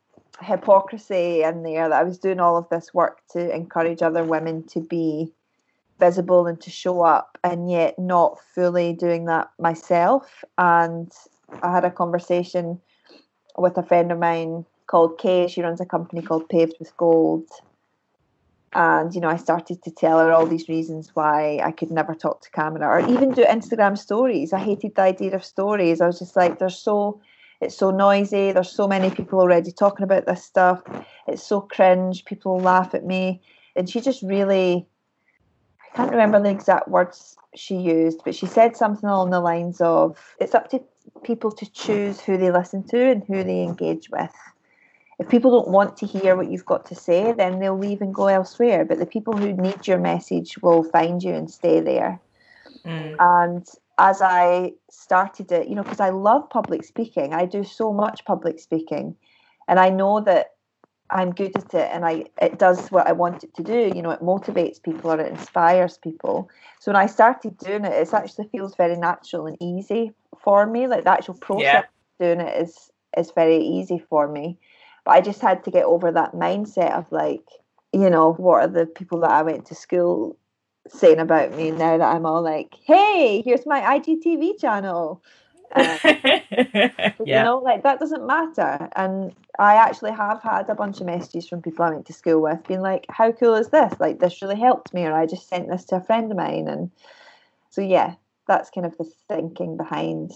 hypocrisy 0.41 1.43
in 1.43 1.61
there 1.61 1.87
that 1.89 1.99
I 1.99 2.03
was 2.03 2.17
doing 2.17 2.39
all 2.39 2.57
of 2.57 2.67
this 2.69 2.93
work 2.95 3.19
to 3.33 3.53
encourage 3.53 4.01
other 4.01 4.23
women 4.23 4.63
to 4.69 4.79
be 4.79 5.31
visible 5.99 6.47
and 6.47 6.59
to 6.61 6.71
show 6.71 7.01
up, 7.01 7.37
and 7.43 7.69
yet 7.69 7.99
not 7.99 8.39
fully 8.55 8.93
doing 8.93 9.25
that 9.25 9.51
myself. 9.59 10.43
And 10.57 11.11
I 11.61 11.71
had 11.71 11.85
a 11.85 11.91
conversation 11.91 12.79
with 13.57 13.77
a 13.77 13.83
friend 13.83 14.11
of 14.11 14.19
mine 14.19 14.65
called 14.87 15.17
Kay. 15.17 15.47
She 15.47 15.61
runs 15.61 15.81
a 15.81 15.85
company 15.85 16.21
called 16.21 16.49
Paved 16.49 16.75
with 16.79 16.95
Gold. 16.97 17.47
And, 18.73 19.13
you 19.13 19.19
know, 19.19 19.27
I 19.29 19.35
started 19.35 19.83
to 19.83 19.91
tell 19.91 20.19
her 20.19 20.31
all 20.31 20.45
these 20.45 20.69
reasons 20.69 21.11
why 21.13 21.59
I 21.63 21.71
could 21.71 21.91
never 21.91 22.15
talk 22.15 22.41
to 22.41 22.51
camera 22.51 22.87
or 22.87 22.99
even 23.01 23.31
do 23.31 23.43
Instagram 23.43 23.97
stories. 23.97 24.53
I 24.53 24.59
hated 24.59 24.95
the 24.95 25.01
idea 25.01 25.35
of 25.35 25.43
stories. 25.43 25.99
I 25.99 26.07
was 26.07 26.19
just 26.19 26.37
like, 26.37 26.57
there's 26.57 26.77
so, 26.77 27.19
it's 27.59 27.75
so 27.75 27.91
noisy. 27.91 28.53
There's 28.53 28.71
so 28.71 28.87
many 28.87 29.09
people 29.09 29.41
already 29.41 29.73
talking 29.73 30.05
about 30.05 30.25
this 30.25 30.43
stuff. 30.43 30.81
It's 31.27 31.43
so 31.43 31.59
cringe. 31.59 32.23
People 32.23 32.59
laugh 32.59 32.93
at 32.93 33.05
me. 33.05 33.41
And 33.75 33.89
she 33.89 33.99
just 33.99 34.23
really, 34.23 34.87
I 35.83 35.95
can't 35.97 36.11
remember 36.11 36.41
the 36.41 36.49
exact 36.49 36.87
words 36.87 37.35
she 37.53 37.75
used, 37.75 38.21
but 38.23 38.35
she 38.35 38.45
said 38.45 38.77
something 38.77 39.09
along 39.09 39.31
the 39.31 39.41
lines 39.41 39.81
of, 39.81 40.17
it's 40.39 40.55
up 40.55 40.69
to 40.69 40.81
people 41.23 41.51
to 41.51 41.71
choose 41.71 42.19
who 42.19 42.37
they 42.37 42.51
listen 42.51 42.83
to 42.87 43.11
and 43.11 43.23
who 43.23 43.43
they 43.43 43.63
engage 43.63 44.09
with. 44.09 44.33
If 45.19 45.29
people 45.29 45.51
don't 45.51 45.69
want 45.69 45.97
to 45.97 46.07
hear 46.07 46.35
what 46.35 46.49
you've 46.49 46.65
got 46.65 46.85
to 46.87 46.95
say, 46.95 47.31
then 47.31 47.59
they'll 47.59 47.77
leave 47.77 48.01
and 48.01 48.13
go 48.13 48.27
elsewhere. 48.27 48.85
But 48.85 48.97
the 48.97 49.05
people 49.05 49.37
who 49.37 49.53
need 49.53 49.87
your 49.87 49.99
message 49.99 50.57
will 50.63 50.83
find 50.83 51.21
you 51.21 51.33
and 51.33 51.49
stay 51.49 51.79
there. 51.79 52.19
Mm. 52.83 53.15
And 53.19 53.67
as 53.99 54.21
I 54.21 54.73
started 54.89 55.51
it, 55.51 55.67
you 55.67 55.75
know, 55.75 55.83
because 55.83 55.99
I 55.99 56.09
love 56.09 56.49
public 56.49 56.83
speaking, 56.83 57.33
I 57.33 57.45
do 57.45 57.63
so 57.63 57.93
much 57.93 58.25
public 58.25 58.59
speaking. 58.59 59.15
And 59.67 59.79
I 59.79 59.89
know 59.89 60.21
that 60.21 60.55
I'm 61.11 61.31
good 61.31 61.55
at 61.57 61.73
it 61.73 61.89
and 61.91 62.05
I 62.05 62.25
it 62.41 62.57
does 62.57 62.89
what 62.89 63.07
I 63.07 63.11
want 63.11 63.43
it 63.43 63.53
to 63.55 63.63
do. 63.63 63.91
You 63.93 64.01
know, 64.01 64.11
it 64.11 64.21
motivates 64.21 64.81
people 64.81 65.11
or 65.11 65.19
it 65.19 65.31
inspires 65.31 65.97
people. 65.97 66.49
So 66.79 66.91
when 66.91 67.01
I 67.01 67.05
started 67.05 67.57
doing 67.57 67.85
it, 67.85 67.93
it 67.93 68.13
actually 68.13 68.47
feels 68.47 68.75
very 68.75 68.95
natural 68.95 69.47
and 69.47 69.57
easy 69.59 70.13
for 70.41 70.65
me. 70.65 70.87
Like 70.87 71.03
the 71.03 71.11
actual 71.11 71.35
process 71.35 71.63
yeah. 71.63 71.83
doing 72.19 72.39
it 72.39 72.61
is 72.61 72.91
is 73.17 73.31
very 73.31 73.57
easy 73.57 74.01
for 74.09 74.27
me. 74.27 74.57
But 75.03 75.11
I 75.11 75.21
just 75.21 75.41
had 75.41 75.63
to 75.65 75.71
get 75.71 75.85
over 75.85 76.11
that 76.11 76.33
mindset 76.33 76.91
of 76.91 77.11
like, 77.11 77.45
you 77.91 78.09
know, 78.09 78.33
what 78.33 78.61
are 78.61 78.67
the 78.67 78.85
people 78.85 79.19
that 79.21 79.31
I 79.31 79.41
went 79.41 79.65
to 79.67 79.75
school 79.75 80.37
saying 80.87 81.19
about 81.19 81.55
me 81.55 81.71
now 81.71 81.97
that 81.97 82.15
I'm 82.15 82.25
all 82.25 82.41
like, 82.41 82.73
hey, 82.85 83.41
here's 83.43 83.65
my 83.65 83.81
IGTV 83.81 84.59
channel. 84.59 85.21
Um, 85.73 85.97
yeah. 86.03 87.11
You 87.19 87.43
know, 87.43 87.61
like 87.63 87.83
that 87.83 87.99
doesn't 87.99 88.25
matter. 88.25 88.89
And 88.95 89.33
I 89.59 89.75
actually 89.75 90.11
have 90.11 90.41
had 90.41 90.69
a 90.69 90.75
bunch 90.75 90.99
of 90.99 91.05
messages 91.05 91.47
from 91.47 91.61
people 91.61 91.85
I 91.85 91.91
went 91.91 92.05
to 92.07 92.13
school 92.13 92.41
with 92.41 92.67
being 92.67 92.81
like, 92.81 93.05
how 93.09 93.31
cool 93.31 93.55
is 93.55 93.69
this? 93.69 93.93
Like, 93.99 94.19
this 94.19 94.41
really 94.41 94.59
helped 94.59 94.93
me, 94.93 95.05
or 95.05 95.13
I 95.13 95.25
just 95.25 95.47
sent 95.47 95.69
this 95.69 95.85
to 95.85 95.97
a 95.97 96.01
friend 96.01 96.31
of 96.31 96.37
mine. 96.37 96.67
And 96.67 96.91
so, 97.69 97.81
yeah, 97.81 98.15
that's 98.47 98.69
kind 98.69 98.85
of 98.85 98.97
the 98.97 99.05
thinking 99.27 99.77
behind. 99.77 100.31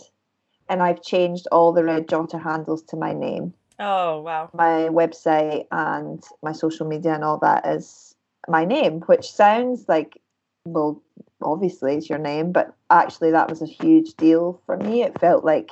And 0.69 0.81
I've 0.81 1.01
changed 1.01 1.47
all 1.51 1.73
the 1.73 1.83
red 1.83 2.07
jotter 2.07 2.41
handles 2.41 2.83
to 2.83 2.95
my 2.95 3.13
name. 3.13 3.53
Oh, 3.77 4.21
wow. 4.21 4.49
My 4.53 4.89
website 4.89 5.67
and 5.71 6.23
my 6.41 6.53
social 6.53 6.87
media 6.87 7.13
and 7.13 7.23
all 7.23 7.37
that 7.39 7.65
is 7.67 8.15
my 8.47 8.63
name, 8.63 9.01
which 9.01 9.31
sounds 9.31 9.85
like, 9.87 10.21
well, 10.65 11.01
obviously 11.41 11.95
it's 11.95 12.09
your 12.09 12.19
name, 12.19 12.51
but 12.51 12.73
actually 12.89 13.31
that 13.31 13.49
was 13.49 13.61
a 13.61 13.67
huge 13.67 14.15
deal 14.15 14.59
for 14.65 14.77
me. 14.77 15.03
It 15.03 15.19
felt 15.19 15.45
like 15.45 15.71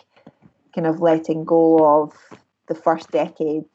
kind 0.73 0.87
of 0.87 1.01
letting 1.01 1.43
go 1.43 2.01
of 2.01 2.13
the 2.67 2.75
first 2.75 3.11
decade. 3.11 3.65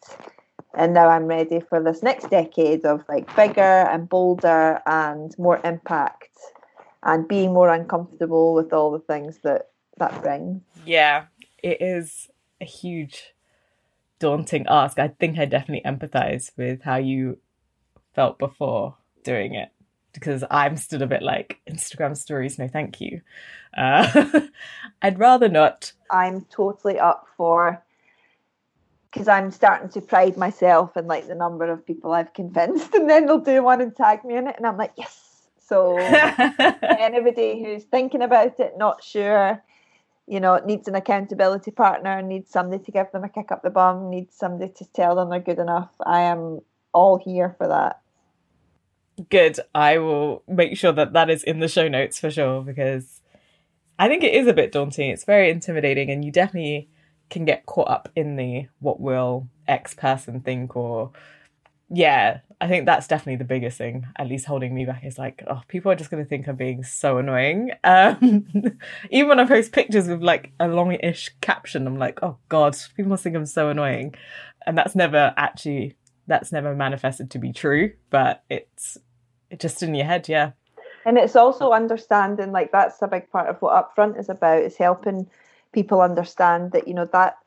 And 0.75 0.95
now 0.95 1.09
I'm 1.09 1.27
ready 1.27 1.61
for 1.61 1.83
this 1.83 2.03
next 2.03 2.31
decade 2.31 2.85
of 2.85 3.05
like 3.09 3.35
bigger 3.35 3.61
and 3.61 4.09
bolder 4.09 4.81
and 4.87 5.37
more 5.39 5.61
impact 5.65 6.31
and 7.03 7.27
being 7.27 7.53
more 7.53 7.71
uncomfortable 7.71 8.55
with 8.55 8.73
all 8.73 8.93
the 8.93 9.01
things 9.01 9.39
that 9.43 9.71
that 9.99 10.23
brings. 10.23 10.63
Yeah, 10.87 11.25
it 11.63 11.83
is 11.83 12.29
a 12.61 12.65
huge 12.65 13.35
daunting 14.21 14.67
ask. 14.69 14.99
I 14.99 15.09
think 15.09 15.39
I 15.39 15.45
definitely 15.47 15.89
empathize 15.91 16.53
with 16.57 16.83
how 16.83 16.97
you 16.97 17.39
felt 18.15 18.39
before 18.39 18.97
doing 19.25 19.55
it 19.55 19.71
because 20.19 20.45
I'm 20.51 20.77
still 20.77 21.03
a 21.03 21.07
bit 21.07 21.23
like 21.23 21.61
Instagram 21.71 22.17
stories, 22.17 22.59
no 22.59 22.69
thank 22.69 23.01
you. 23.01 23.21
Uh, 23.77 24.41
I'd 25.03 25.19
rather 25.19 25.49
not. 25.49 25.93
I'm 26.11 26.45
totally 26.51 26.99
up 26.99 27.27
for 27.37 27.83
because 29.11 29.29
I'm 29.29 29.51
starting 29.51 29.89
to 29.91 30.01
pride 30.01 30.37
myself 30.37 30.97
in 30.97 31.07
like 31.07 31.29
the 31.29 31.35
number 31.35 31.71
of 31.71 31.87
people 31.87 32.13
I've 32.13 32.35
convinced, 32.35 32.95
and 32.95 33.09
then 33.09 33.27
they'll 33.27 33.39
do 33.39 33.63
one 33.63 33.81
and 33.81 33.95
tag 33.95 34.25
me 34.25 34.37
in 34.37 34.49
it, 34.49 34.57
and 34.57 34.67
I'm 34.67 34.77
like, 34.77 34.93
yes. 34.97 35.25
So 35.59 35.99
anybody 36.83 37.63
who's 37.63 37.85
thinking 37.85 38.23
about 38.23 38.59
it, 38.59 38.79
not 38.79 39.05
sure, 39.05 39.63
you 40.27 40.41
know, 40.41 40.59
needs 40.65 40.89
an 40.89 40.95
accountability 40.95 41.71
partner, 41.73 42.23
needs 42.23 42.51
somebody 42.51 42.83
to 42.85 42.91
give 42.91 43.13
them 43.13 43.25
a 43.25 43.29
kick 43.29 43.53
up 43.53 43.63
the 43.63 43.69
bum, 43.69 44.09
needs 44.09 44.35
somebody 44.35 44.73
to 44.73 44.93
tell 44.93 45.15
them 45.15 45.29
they're 45.29 45.41
good 45.41 45.59
enough. 45.59 45.91
I 46.07 46.23
am 46.23 46.61
all 46.95 47.19
here 47.19 47.55
for 47.59 47.69
that. 47.69 48.01
Good. 49.31 49.59
I 49.75 49.99
will 49.99 50.43
make 50.47 50.77
sure 50.77 50.93
that 50.93 51.13
that 51.13 51.31
is 51.31 51.43
in 51.43 51.61
the 51.61 51.69
show 51.69 51.89
notes 51.89 52.21
for 52.21 52.31
sure 52.31 52.63
because 52.63 53.21
I 53.99 54.09
think 54.09 54.23
it 54.23 54.35
is 54.35 54.47
a 54.47 54.53
bit 54.53 54.73
daunting. 54.73 55.11
It's 55.11 55.25
very 55.25 55.51
intimidating, 55.51 56.11
and 56.11 56.25
you 56.25 56.31
definitely 56.31 56.89
can 57.31 57.45
get 57.45 57.67
caught 57.67 57.89
up 57.91 58.09
in 58.15 58.37
the 58.37 58.69
what 58.79 59.01
will 59.01 59.49
X 59.67 59.95
person 59.95 60.41
think 60.41 60.77
or 60.77 61.13
yeah, 61.91 62.41
I 62.61 62.69
think 62.69 62.85
that's 62.85 63.09
definitely 63.09 63.37
the 63.37 63.45
biggest 63.45 63.79
thing, 63.79 64.07
at 64.17 64.29
least 64.29 64.45
holding 64.45 64.75
me 64.75 64.85
back, 64.85 65.05
is 65.05 65.19
like, 65.19 65.43
oh, 65.49 65.63
people 65.69 65.91
are 65.91 65.95
just 65.95 66.11
going 66.11 66.23
to 66.23 66.29
think 66.29 66.47
I'm 66.47 66.57
being 66.57 66.85
so 66.85 67.19
annoying. 67.19 67.73
Um, 67.85 68.47
even 69.11 69.29
when 69.29 69.41
I 69.41 69.47
post 69.47 69.73
pictures 69.73 70.09
with 70.09 70.23
like 70.23 70.53
a 70.61 70.69
long-ish 70.69 71.31
caption, 71.41 71.87
I'm 71.87 71.99
like, 71.99 72.23
oh 72.23 72.37
God, 72.49 72.77
people 72.95 73.09
must 73.11 73.23
think 73.23 73.37
I'm 73.37 73.47
so 73.47 73.71
annoying. 73.71 74.15
And 74.67 74.77
that's 74.77 74.95
never 74.95 75.33
actually, 75.37 75.97
that's 76.27 76.53
never 76.53 76.75
manifested 76.75 77.31
to 77.31 77.39
be 77.39 77.53
true, 77.53 77.93
but 78.11 78.45
it's 78.51 78.97
it 78.97 79.03
just 79.57 79.83
in 79.83 79.95
your 79.95 80.07
head, 80.07 80.29
yeah. 80.29 80.53
And 81.05 81.17
it's 81.17 81.37
also 81.37 81.71
understanding, 81.71 82.53
like, 82.53 82.73
that's 82.73 83.01
a 83.01 83.09
big 83.09 83.31
part 83.31 83.49
of 83.49 83.63
what 83.63 83.75
Upfront 83.75 84.19
is 84.19 84.29
about, 84.29 84.63
is 84.63 84.77
helping 84.77 85.29
people 85.73 86.01
understand 86.03 86.73
that, 86.73 86.87
you 86.87 86.95
know, 86.95 87.07
that 87.13 87.39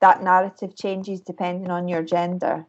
that 0.00 0.22
narrative 0.22 0.74
changes 0.74 1.20
depending 1.20 1.70
on 1.70 1.86
your 1.86 2.02
gender 2.02 2.66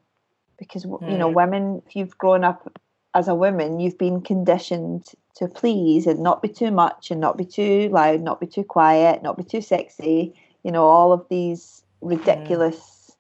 because 0.60 0.86
mm. 0.86 1.12
you 1.12 1.18
know 1.18 1.30
hmm. 1.30 1.36
women 1.36 1.82
if 1.88 1.96
you've 1.96 2.18
grown 2.18 2.44
up 2.44 2.80
as 3.16 3.28
a 3.28 3.36
woman 3.36 3.80
you've 3.80 3.98
been 3.98 4.22
conditioned 4.22 5.06
to 5.36 5.48
please 5.48 6.06
and 6.06 6.20
not 6.20 6.42
be 6.42 6.50
too 6.50 6.72
much 6.72 7.10
and 7.10 7.20
not 7.20 7.38
be 7.38 7.46
too 7.46 7.90
loud 7.90 8.22
not 8.22 8.40
be 8.40 8.46
too 8.46 8.64
quiet 8.64 9.24
not 9.24 9.38
be 9.38 9.44
too 9.44 9.62
sexy 9.62 10.34
you 10.64 10.72
know 10.72 10.84
all 10.84 11.12
of 11.12 11.26
these 11.30 11.84
hmm. 12.02 12.10
ridiculous 12.10 13.12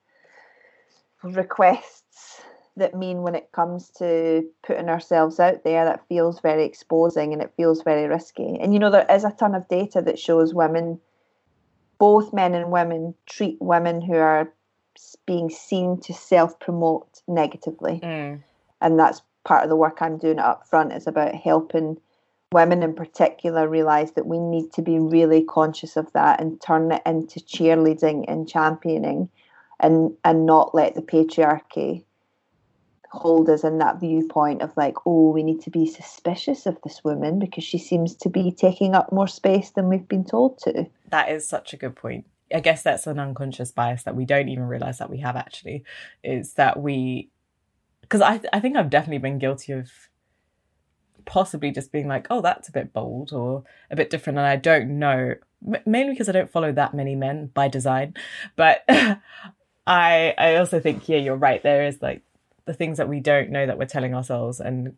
mm. 1.23 1.35
requests 1.35 2.00
that 2.81 2.95
mean 2.95 3.21
when 3.21 3.35
it 3.35 3.51
comes 3.51 3.89
to 3.89 4.43
putting 4.63 4.89
ourselves 4.89 5.39
out 5.39 5.63
there 5.63 5.85
that 5.85 6.07
feels 6.07 6.41
very 6.41 6.65
exposing 6.65 7.31
and 7.31 7.41
it 7.41 7.53
feels 7.55 7.83
very 7.83 8.07
risky 8.07 8.57
and 8.59 8.73
you 8.73 8.79
know 8.79 8.89
there 8.89 9.05
is 9.09 9.23
a 9.23 9.31
ton 9.31 9.55
of 9.55 9.67
data 9.67 10.01
that 10.01 10.19
shows 10.19 10.53
women 10.53 10.99
both 11.99 12.33
men 12.33 12.55
and 12.55 12.71
women 12.71 13.13
treat 13.27 13.57
women 13.61 14.01
who 14.01 14.15
are 14.15 14.51
being 15.27 15.49
seen 15.49 15.99
to 16.01 16.13
self 16.13 16.59
promote 16.59 17.21
negatively 17.27 17.99
mm. 18.03 18.41
and 18.81 18.99
that's 18.99 19.21
part 19.45 19.63
of 19.63 19.69
the 19.69 19.75
work 19.75 19.99
i'm 20.01 20.17
doing 20.17 20.39
up 20.39 20.67
front 20.67 20.91
is 20.91 21.05
about 21.05 21.35
helping 21.35 21.97
women 22.51 22.83
in 22.83 22.93
particular 22.93 23.69
realize 23.69 24.13
that 24.13 24.25
we 24.25 24.39
need 24.39 24.73
to 24.73 24.81
be 24.81 24.99
really 24.99 25.43
conscious 25.43 25.95
of 25.95 26.11
that 26.13 26.41
and 26.41 26.59
turn 26.59 26.91
it 26.91 27.01
into 27.05 27.39
cheerleading 27.39 28.25
and 28.27 28.49
championing 28.49 29.29
and 29.79 30.15
and 30.23 30.45
not 30.45 30.73
let 30.73 30.95
the 30.95 31.01
patriarchy 31.01 32.03
hold 33.11 33.49
us 33.49 33.63
in 33.63 33.77
that 33.79 33.99
viewpoint 33.99 34.61
of 34.61 34.75
like, 34.77 34.95
oh, 35.05 35.31
we 35.31 35.43
need 35.43 35.61
to 35.61 35.69
be 35.69 35.85
suspicious 35.85 36.65
of 36.65 36.77
this 36.83 37.03
woman 37.03 37.39
because 37.39 37.63
she 37.63 37.77
seems 37.77 38.15
to 38.15 38.29
be 38.29 38.51
taking 38.51 38.95
up 38.95 39.11
more 39.11 39.27
space 39.27 39.71
than 39.71 39.89
we've 39.89 40.07
been 40.07 40.23
told 40.23 40.57
to. 40.59 40.87
That 41.09 41.29
is 41.29 41.47
such 41.47 41.73
a 41.73 41.77
good 41.77 41.95
point. 41.95 42.25
I 42.53 42.61
guess 42.61 42.83
that's 42.83 43.07
an 43.07 43.19
unconscious 43.19 43.71
bias 43.71 44.03
that 44.03 44.15
we 44.15 44.25
don't 44.25 44.49
even 44.49 44.63
realize 44.63 44.97
that 44.99 45.09
we 45.09 45.19
have 45.19 45.35
actually 45.35 45.83
is 46.23 46.53
that 46.53 46.81
we 46.81 47.29
because 48.01 48.21
I 48.21 48.41
I 48.51 48.59
think 48.59 48.75
I've 48.75 48.89
definitely 48.89 49.19
been 49.19 49.39
guilty 49.39 49.73
of 49.73 49.89
possibly 51.25 51.71
just 51.71 51.91
being 51.91 52.07
like, 52.07 52.27
oh, 52.29 52.41
that's 52.41 52.67
a 52.67 52.73
bit 52.73 52.91
bold 52.93 53.31
or 53.31 53.63
a 53.89 53.95
bit 53.95 54.09
different, 54.09 54.39
and 54.39 54.47
I 54.47 54.55
don't 54.57 54.99
know 54.99 55.35
mainly 55.85 56.13
because 56.13 56.27
I 56.27 56.33
don't 56.33 56.51
follow 56.51 56.71
that 56.73 56.93
many 56.93 57.15
men 57.15 57.47
by 57.53 57.67
design, 57.67 58.15
but 58.55 58.83
I 58.89 60.33
I 60.37 60.55
also 60.55 60.79
think 60.79 61.07
yeah, 61.07 61.17
you're 61.17 61.35
right. 61.35 61.61
There 61.63 61.85
is 61.85 62.01
like 62.01 62.23
the 62.71 62.77
things 62.77 62.97
that 62.97 63.09
we 63.09 63.19
don't 63.19 63.49
know 63.49 63.65
that 63.65 63.77
we're 63.77 63.85
telling 63.85 64.15
ourselves 64.15 64.61
and 64.61 64.95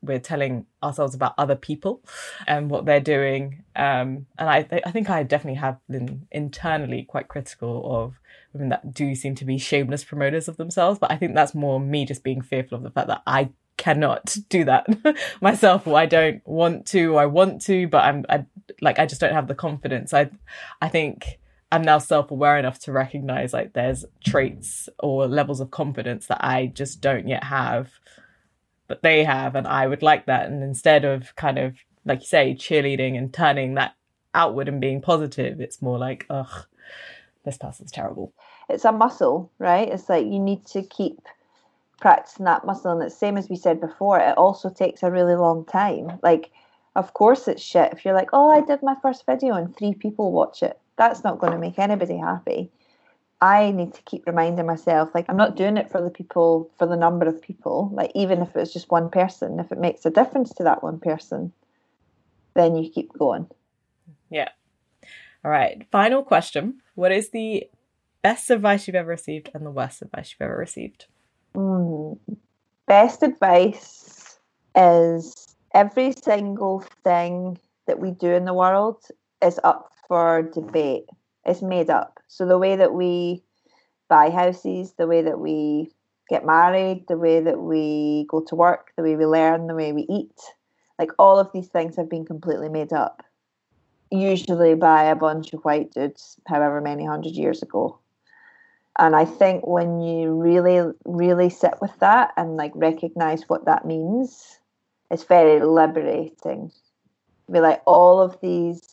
we're 0.00 0.20
telling 0.20 0.64
ourselves 0.80 1.12
about 1.12 1.34
other 1.36 1.56
people 1.56 2.00
and 2.46 2.70
what 2.70 2.86
they're 2.86 3.00
doing. 3.00 3.64
Um, 3.74 4.26
and 4.38 4.48
I, 4.48 4.66
I 4.86 4.92
think 4.92 5.10
I 5.10 5.24
definitely 5.24 5.58
have 5.58 5.78
been 5.90 6.28
internally 6.30 7.02
quite 7.02 7.26
critical 7.26 7.82
of 7.84 8.14
women 8.52 8.68
that 8.68 8.94
do 8.94 9.16
seem 9.16 9.34
to 9.34 9.44
be 9.44 9.58
shameless 9.58 10.04
promoters 10.04 10.46
of 10.46 10.56
themselves. 10.56 11.00
But 11.00 11.10
I 11.10 11.16
think 11.16 11.34
that's 11.34 11.52
more 11.52 11.80
me 11.80 12.06
just 12.06 12.22
being 12.22 12.42
fearful 12.42 12.76
of 12.78 12.84
the 12.84 12.90
fact 12.90 13.08
that 13.08 13.22
I 13.26 13.50
cannot 13.76 14.36
do 14.48 14.64
that 14.66 14.86
myself, 15.40 15.88
or 15.88 15.98
I 15.98 16.06
don't 16.06 16.46
want 16.46 16.86
to, 16.88 17.14
or 17.14 17.20
I 17.20 17.26
want 17.26 17.60
to, 17.62 17.88
but 17.88 18.04
I'm 18.04 18.24
I, 18.28 18.44
like 18.80 19.00
I 19.00 19.06
just 19.06 19.20
don't 19.20 19.34
have 19.34 19.48
the 19.48 19.54
confidence. 19.56 20.14
I, 20.14 20.30
I 20.80 20.88
think 20.88 21.39
I'm 21.72 21.82
now 21.82 21.98
self 21.98 22.30
aware 22.30 22.58
enough 22.58 22.80
to 22.80 22.92
recognize 22.92 23.52
like 23.52 23.72
there's 23.72 24.04
traits 24.24 24.88
or 24.98 25.28
levels 25.28 25.60
of 25.60 25.70
confidence 25.70 26.26
that 26.26 26.44
I 26.44 26.66
just 26.66 27.00
don't 27.00 27.28
yet 27.28 27.44
have, 27.44 27.90
but 28.88 29.02
they 29.02 29.22
have, 29.22 29.54
and 29.54 29.68
I 29.68 29.86
would 29.86 30.02
like 30.02 30.26
that. 30.26 30.46
And 30.46 30.62
instead 30.62 31.04
of 31.04 31.34
kind 31.36 31.58
of, 31.58 31.76
like 32.04 32.20
you 32.20 32.26
say, 32.26 32.54
cheerleading 32.54 33.16
and 33.16 33.32
turning 33.32 33.74
that 33.74 33.94
outward 34.34 34.68
and 34.68 34.80
being 34.80 35.00
positive, 35.00 35.60
it's 35.60 35.80
more 35.80 35.98
like, 35.98 36.26
ugh, 36.28 36.66
this 37.44 37.56
person's 37.56 37.92
terrible. 37.92 38.32
It's 38.68 38.84
a 38.84 38.90
muscle, 38.90 39.52
right? 39.58 39.88
It's 39.88 40.08
like 40.08 40.26
you 40.26 40.40
need 40.40 40.66
to 40.66 40.82
keep 40.82 41.20
practicing 42.00 42.46
that 42.46 42.66
muscle. 42.66 42.92
And 42.92 43.02
it's 43.02 43.16
same 43.16 43.36
as 43.36 43.48
we 43.48 43.56
said 43.56 43.80
before, 43.80 44.18
it 44.18 44.36
also 44.36 44.70
takes 44.70 45.04
a 45.04 45.10
really 45.10 45.36
long 45.36 45.64
time. 45.64 46.18
Like, 46.22 46.50
of 46.96 47.14
course 47.14 47.46
it's 47.46 47.62
shit 47.62 47.92
if 47.92 48.04
you're 48.04 48.14
like, 48.14 48.30
oh, 48.32 48.50
I 48.50 48.60
did 48.60 48.82
my 48.82 48.96
first 49.00 49.24
video 49.24 49.54
and 49.54 49.76
three 49.76 49.94
people 49.94 50.32
watch 50.32 50.64
it 50.64 50.79
that's 51.00 51.24
not 51.24 51.38
going 51.38 51.52
to 51.54 51.58
make 51.58 51.78
anybody 51.78 52.18
happy. 52.18 52.70
I 53.40 53.70
need 53.70 53.94
to 53.94 54.02
keep 54.02 54.26
reminding 54.26 54.66
myself, 54.66 55.08
like, 55.14 55.24
I'm 55.30 55.36
not 55.38 55.56
doing 55.56 55.78
it 55.78 55.90
for 55.90 56.02
the 56.02 56.10
people, 56.10 56.70
for 56.76 56.86
the 56.86 56.96
number 56.96 57.26
of 57.26 57.40
people. 57.40 57.90
Like, 57.94 58.12
even 58.14 58.42
if 58.42 58.54
it's 58.54 58.70
just 58.70 58.90
one 58.90 59.08
person, 59.08 59.58
if 59.58 59.72
it 59.72 59.78
makes 59.78 60.04
a 60.04 60.10
difference 60.10 60.52
to 60.54 60.64
that 60.64 60.82
one 60.82 61.00
person, 61.00 61.54
then 62.52 62.76
you 62.76 62.90
keep 62.90 63.14
going. 63.14 63.48
Yeah. 64.28 64.50
All 65.42 65.50
right. 65.50 65.86
Final 65.90 66.22
question 66.22 66.82
What 66.96 67.12
is 67.12 67.30
the 67.30 67.64
best 68.20 68.50
advice 68.50 68.86
you've 68.86 68.94
ever 68.94 69.08
received 69.08 69.48
and 69.54 69.64
the 69.64 69.70
worst 69.70 70.02
advice 70.02 70.34
you've 70.34 70.46
ever 70.46 70.58
received? 70.58 71.06
Mm. 71.54 72.18
Best 72.86 73.22
advice 73.22 74.38
is 74.76 75.56
every 75.72 76.12
single 76.12 76.84
thing 77.04 77.58
that 77.86 77.98
we 77.98 78.10
do 78.10 78.30
in 78.32 78.44
the 78.44 78.52
world 78.52 79.02
is 79.42 79.60
up 79.64 79.92
for 80.08 80.42
debate. 80.42 81.06
It's 81.44 81.62
made 81.62 81.90
up. 81.90 82.20
So 82.28 82.46
the 82.46 82.58
way 82.58 82.76
that 82.76 82.92
we 82.92 83.42
buy 84.08 84.30
houses, 84.30 84.92
the 84.98 85.06
way 85.06 85.22
that 85.22 85.38
we 85.38 85.90
get 86.28 86.44
married, 86.44 87.06
the 87.08 87.16
way 87.16 87.40
that 87.40 87.60
we 87.60 88.26
go 88.28 88.40
to 88.40 88.54
work, 88.54 88.92
the 88.96 89.02
way 89.02 89.16
we 89.16 89.26
learn, 89.26 89.66
the 89.66 89.74
way 89.74 89.92
we 89.92 90.06
eat, 90.08 90.38
like 90.98 91.10
all 91.18 91.38
of 91.38 91.50
these 91.52 91.68
things 91.68 91.96
have 91.96 92.10
been 92.10 92.24
completely 92.24 92.68
made 92.68 92.92
up. 92.92 93.24
Usually 94.10 94.74
by 94.74 95.04
a 95.04 95.16
bunch 95.16 95.52
of 95.52 95.62
white 95.62 95.92
dudes, 95.92 96.38
however 96.46 96.80
many 96.80 97.06
hundred 97.06 97.32
years 97.32 97.62
ago. 97.62 97.98
And 98.98 99.14
I 99.14 99.24
think 99.24 99.66
when 99.66 100.00
you 100.00 100.34
really, 100.34 100.92
really 101.04 101.48
sit 101.48 101.74
with 101.80 101.96
that 102.00 102.32
and 102.36 102.56
like 102.56 102.72
recognize 102.74 103.48
what 103.48 103.64
that 103.66 103.86
means, 103.86 104.58
it's 105.10 105.24
very 105.24 105.64
liberating. 105.64 106.72
Be 107.50 107.60
like 107.60 107.82
all 107.86 108.20
of 108.20 108.36
these 108.40 108.89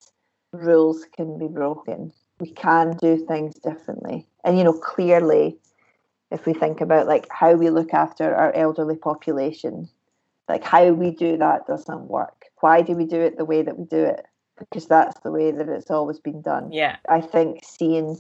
rules 0.52 1.06
can 1.16 1.38
be 1.38 1.48
broken. 1.48 2.12
We 2.40 2.52
can 2.52 2.96
do 2.98 3.18
things 3.18 3.56
differently. 3.56 4.28
And, 4.44 4.58
you 4.58 4.64
know, 4.64 4.74
clearly, 4.74 5.58
if 6.32 6.46
we 6.46 6.54
think 6.54 6.82
about 6.82 7.08
like 7.08 7.28
how 7.32 7.54
we 7.54 7.70
look 7.70 7.94
after 7.94 8.36
our 8.36 8.54
elderly 8.54 8.96
population, 8.96 9.90
like 10.48 10.64
how 10.64 10.92
we 10.92 11.12
do 11.12 11.38
that 11.38 11.68
doesn't 11.68 12.08
work. 12.08 12.46
Why 12.60 12.82
do 12.82 12.94
we 12.94 13.06
do 13.06 13.20
it 13.20 13.38
the 13.38 13.46
way 13.46 13.62
that 13.62 13.78
we 13.78 13.86
do 13.86 14.04
it? 14.04 14.26
Because 14.58 14.88
that's 14.88 15.20
the 15.22 15.32
way 15.32 15.52
that 15.52 15.70
it's 15.70 15.92
always 15.92 16.20
been 16.20 16.42
done. 16.42 16.72
Yeah. 16.72 16.98
I 17.10 17.22
think 17.22 17.64
seeing 17.64 18.18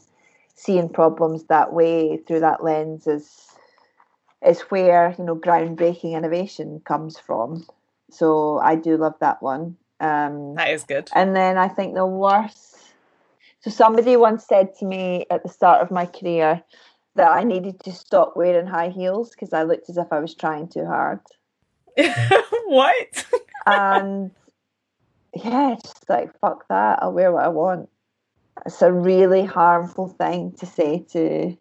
seeing 0.54 0.90
problems 0.90 1.44
that 1.46 1.72
way 1.74 2.18
through 2.18 2.40
that 2.42 2.64
lens 2.64 3.08
is 3.08 3.48
is 4.46 4.62
where, 4.62 5.16
you 5.18 5.24
know, 5.24 5.36
groundbreaking 5.36 6.14
innovation 6.14 6.82
comes 6.86 7.18
from. 7.18 7.66
So 8.12 8.60
I 8.60 8.76
do 8.76 8.98
love 8.98 9.16
that 9.20 9.42
one. 9.42 9.78
Um, 10.00 10.56
that 10.56 10.70
is 10.70 10.84
good. 10.84 11.10
And 11.16 11.36
then 11.36 11.58
I 11.58 11.68
think 11.68 11.96
the 11.96 12.06
worst. 12.06 12.76
So 13.62 13.72
somebody 13.72 14.16
once 14.16 14.46
said 14.46 14.76
to 14.80 14.86
me 14.86 15.26
at 15.30 15.44
the 15.44 15.50
start 15.50 15.82
of 15.82 15.92
my 15.92 16.06
career 16.06 16.64
that 17.16 17.32
I 17.32 17.44
needed 17.44 17.80
to 17.82 17.92
stop 17.92 18.34
wearing 18.36 18.68
high 18.68 18.90
heels 18.90 19.32
because 19.32 19.52
I 19.52 19.64
looked 19.64 19.90
as 19.90 19.98
if 19.98 20.08
I 20.12 20.20
was 20.20 20.36
trying 20.36 20.68
too 20.68 20.86
hard. 20.86 21.20
what? 22.66 23.26
and 23.66 24.32
yeah, 25.34 25.76
just 25.84 26.10
like 26.10 26.38
fuck 26.40 26.68
that. 26.70 27.00
I'll 27.02 27.12
wear 27.12 27.32
what 27.32 27.44
I 27.44 27.50
want. 27.50 27.90
It's 28.66 28.82
a 28.82 28.92
really 28.92 29.44
harmful 29.44 30.08
thing 30.08 30.54
to 30.60 30.66
say 30.66 31.06
to 31.12 31.58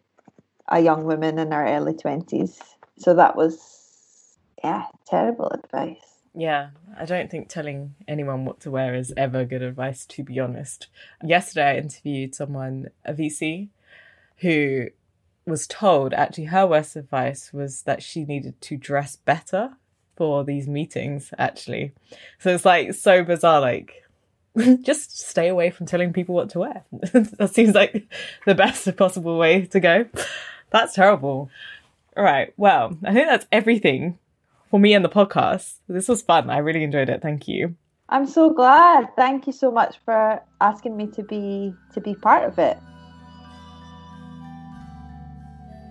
a 0.68 0.80
young 0.80 1.04
woman 1.04 1.38
in 1.38 1.52
her 1.52 1.66
early 1.66 1.94
twenties. 1.94 2.60
So 2.98 3.14
that 3.14 3.36
was 3.36 4.36
yeah, 4.62 4.86
terrible 5.06 5.48
advice. 5.48 6.15
Yeah, 6.38 6.68
I 6.98 7.06
don't 7.06 7.30
think 7.30 7.48
telling 7.48 7.94
anyone 8.06 8.44
what 8.44 8.60
to 8.60 8.70
wear 8.70 8.94
is 8.94 9.12
ever 9.16 9.46
good 9.46 9.62
advice, 9.62 10.04
to 10.06 10.22
be 10.22 10.38
honest. 10.38 10.88
Yesterday, 11.24 11.70
I 11.70 11.76
interviewed 11.78 12.34
someone, 12.34 12.90
a 13.06 13.14
VC, 13.14 13.68
who 14.38 14.88
was 15.46 15.66
told 15.66 16.12
actually 16.12 16.44
her 16.46 16.66
worst 16.66 16.94
advice 16.94 17.54
was 17.54 17.82
that 17.82 18.02
she 18.02 18.24
needed 18.26 18.60
to 18.60 18.76
dress 18.76 19.16
better 19.16 19.78
for 20.14 20.44
these 20.44 20.68
meetings, 20.68 21.32
actually. 21.38 21.92
So 22.38 22.50
it's 22.50 22.66
like 22.66 22.92
so 22.92 23.24
bizarre, 23.24 23.62
like, 23.62 24.04
just 24.82 25.18
stay 25.18 25.48
away 25.48 25.70
from 25.70 25.86
telling 25.86 26.12
people 26.12 26.34
what 26.34 26.50
to 26.50 26.58
wear. 26.58 26.84
that 26.92 27.54
seems 27.54 27.74
like 27.74 28.12
the 28.44 28.54
best 28.54 28.94
possible 28.98 29.38
way 29.38 29.64
to 29.64 29.80
go. 29.80 30.04
That's 30.68 30.94
terrible. 30.94 31.48
All 32.14 32.24
right. 32.24 32.52
Well, 32.58 32.98
I 33.04 33.14
think 33.14 33.26
that's 33.26 33.46
everything 33.50 34.18
for 34.70 34.80
me 34.80 34.94
and 34.94 35.04
the 35.04 35.08
podcast. 35.08 35.80
This 35.88 36.08
was 36.08 36.22
fun. 36.22 36.50
I 36.50 36.58
really 36.58 36.82
enjoyed 36.82 37.08
it. 37.08 37.22
Thank 37.22 37.48
you. 37.48 37.76
I'm 38.08 38.26
so 38.26 38.50
glad. 38.52 39.08
Thank 39.16 39.46
you 39.46 39.52
so 39.52 39.70
much 39.70 39.96
for 40.04 40.40
asking 40.60 40.96
me 40.96 41.08
to 41.08 41.22
be 41.22 41.74
to 41.92 42.00
be 42.00 42.14
part 42.14 42.44
of 42.44 42.58
it. 42.58 42.78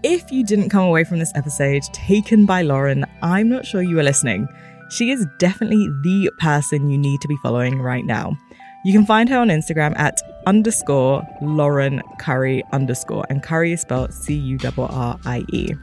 If 0.04 0.32
you 0.32 0.46
didn't 0.46 0.70
come 0.70 0.84
away 0.84 1.04
from 1.04 1.20
this 1.20 1.32
episode 1.36 1.82
taken 1.92 2.46
by 2.46 2.62
Lauren, 2.62 3.06
I'm 3.22 3.50
not 3.50 3.66
sure 3.66 3.82
you 3.82 3.96
were 3.96 4.04
listening. 4.04 4.48
She 4.92 5.10
is 5.10 5.26
definitely 5.40 5.88
the 6.04 6.32
person 6.40 6.90
you 6.90 6.98
need 6.98 7.22
to 7.22 7.28
be 7.28 7.38
following 7.42 7.82
right 7.82 8.06
now. 8.06 8.38
You 8.86 8.94
can 8.94 9.06
find 9.06 9.28
her 9.30 9.40
on 9.40 9.48
Instagram 9.48 9.98
at 9.98 10.22
underscore 10.46 11.28
Lauren 11.42 12.04
Currie 12.20 12.64
underscore, 12.72 13.26
and 13.32 13.42
Currie 13.42 13.74
is 13.74 13.82
spelled 13.82 14.14
C 14.14 14.36
U 14.36 14.60
R 14.64 14.74
R 14.78 15.20
I 15.26 15.44
E. 15.52 15.74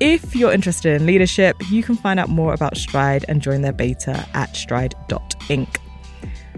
If 0.00 0.36
you're 0.36 0.52
interested 0.52 1.00
in 1.00 1.06
leadership, 1.06 1.56
you 1.70 1.82
can 1.82 1.96
find 1.96 2.20
out 2.20 2.28
more 2.28 2.54
about 2.54 2.76
Stride 2.76 3.24
and 3.28 3.42
join 3.42 3.62
their 3.62 3.72
beta 3.72 4.24
at 4.32 4.54
stride.inc. 4.54 5.76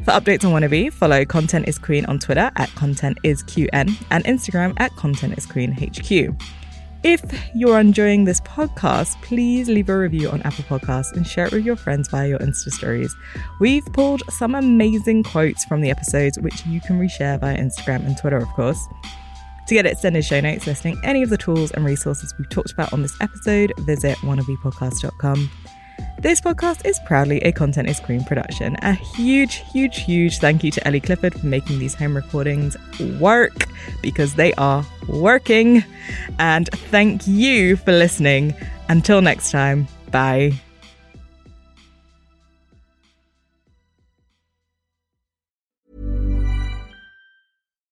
For 0.05 0.12
updates 0.12 0.44
on 0.44 0.53
Wannabe, 0.53 0.92
follow 0.92 1.24
Content 1.24 1.66
is 1.66 1.79
Queen 1.79 2.05
on 2.05 2.18
Twitter 2.18 2.50
at 2.57 2.68
Content 2.74 3.18
is 3.22 3.42
QN 3.44 3.94
and 4.11 4.24
Instagram 4.24 4.74
at 4.79 4.94
Content 4.96 5.38
is 5.38 5.46
Queen 5.46 5.72
HQ. 5.72 6.35
If 7.03 7.22
you're 7.55 7.81
enjoying 7.81 8.24
this 8.24 8.42
podcast, 8.42 9.20
please 9.22 9.70
leave 9.70 9.88
a 9.88 9.96
review 9.96 10.29
on 10.29 10.42
Apple 10.42 10.64
Podcasts 10.64 11.12
and 11.12 11.26
share 11.26 11.46
it 11.46 11.53
with 11.53 11.64
your 11.64 11.76
friends 11.76 12.09
via 12.09 12.29
your 12.29 12.38
Insta 12.40 12.70
stories. 12.70 13.14
We've 13.59 13.87
pulled 13.87 14.22
some 14.29 14.55
amazing 14.55 15.22
quotes 15.22 15.64
from 15.64 15.81
the 15.81 15.90
episodes, 15.90 16.38
which 16.38 16.66
you 16.66 16.83
can 16.83 17.00
reshare 17.00 17.40
via 17.40 17.57
Instagram 17.57 18.05
and 18.05 18.18
Twitter, 18.18 18.37
of 18.37 18.48
course. 18.48 18.87
To 19.66 19.75
get 19.75 19.87
extended 19.87 20.25
show 20.25 20.40
notes 20.40 20.66
listing 20.66 21.01
any 21.05 21.23
of 21.23 21.31
the 21.31 21.38
tools 21.38 21.70
and 21.73 21.85
resources 21.85 22.35
we've 22.38 22.49
talked 22.49 22.73
about 22.73 22.92
on 22.92 23.03
this 23.03 23.16
episode, 23.20 23.73
visit 23.79 24.16
wannabepodcast.com. 24.18 25.51
This 26.18 26.40
podcast 26.40 26.85
is 26.85 26.99
proudly 27.07 27.38
a 27.40 27.53
Content 27.53 27.88
is 27.88 27.99
Queen 27.99 28.25
production. 28.25 28.77
A 28.83 28.92
huge, 28.92 29.57
huge, 29.73 29.99
huge 29.99 30.38
thank 30.38 30.62
you 30.62 30.70
to 30.70 30.87
Ellie 30.87 31.01
Clifford 31.01 31.38
for 31.38 31.46
making 31.46 31.79
these 31.79 31.94
home 31.94 32.14
recordings 32.14 32.77
work 33.18 33.66
because 34.03 34.35
they 34.35 34.53
are 34.55 34.85
working. 35.09 35.85
And 36.38 36.68
thank 36.90 37.27
you 37.27 37.77
for 37.77 37.92
listening. 37.92 38.55
Until 38.88 39.23
next 39.23 39.51
time, 39.51 39.88
bye. 40.11 40.53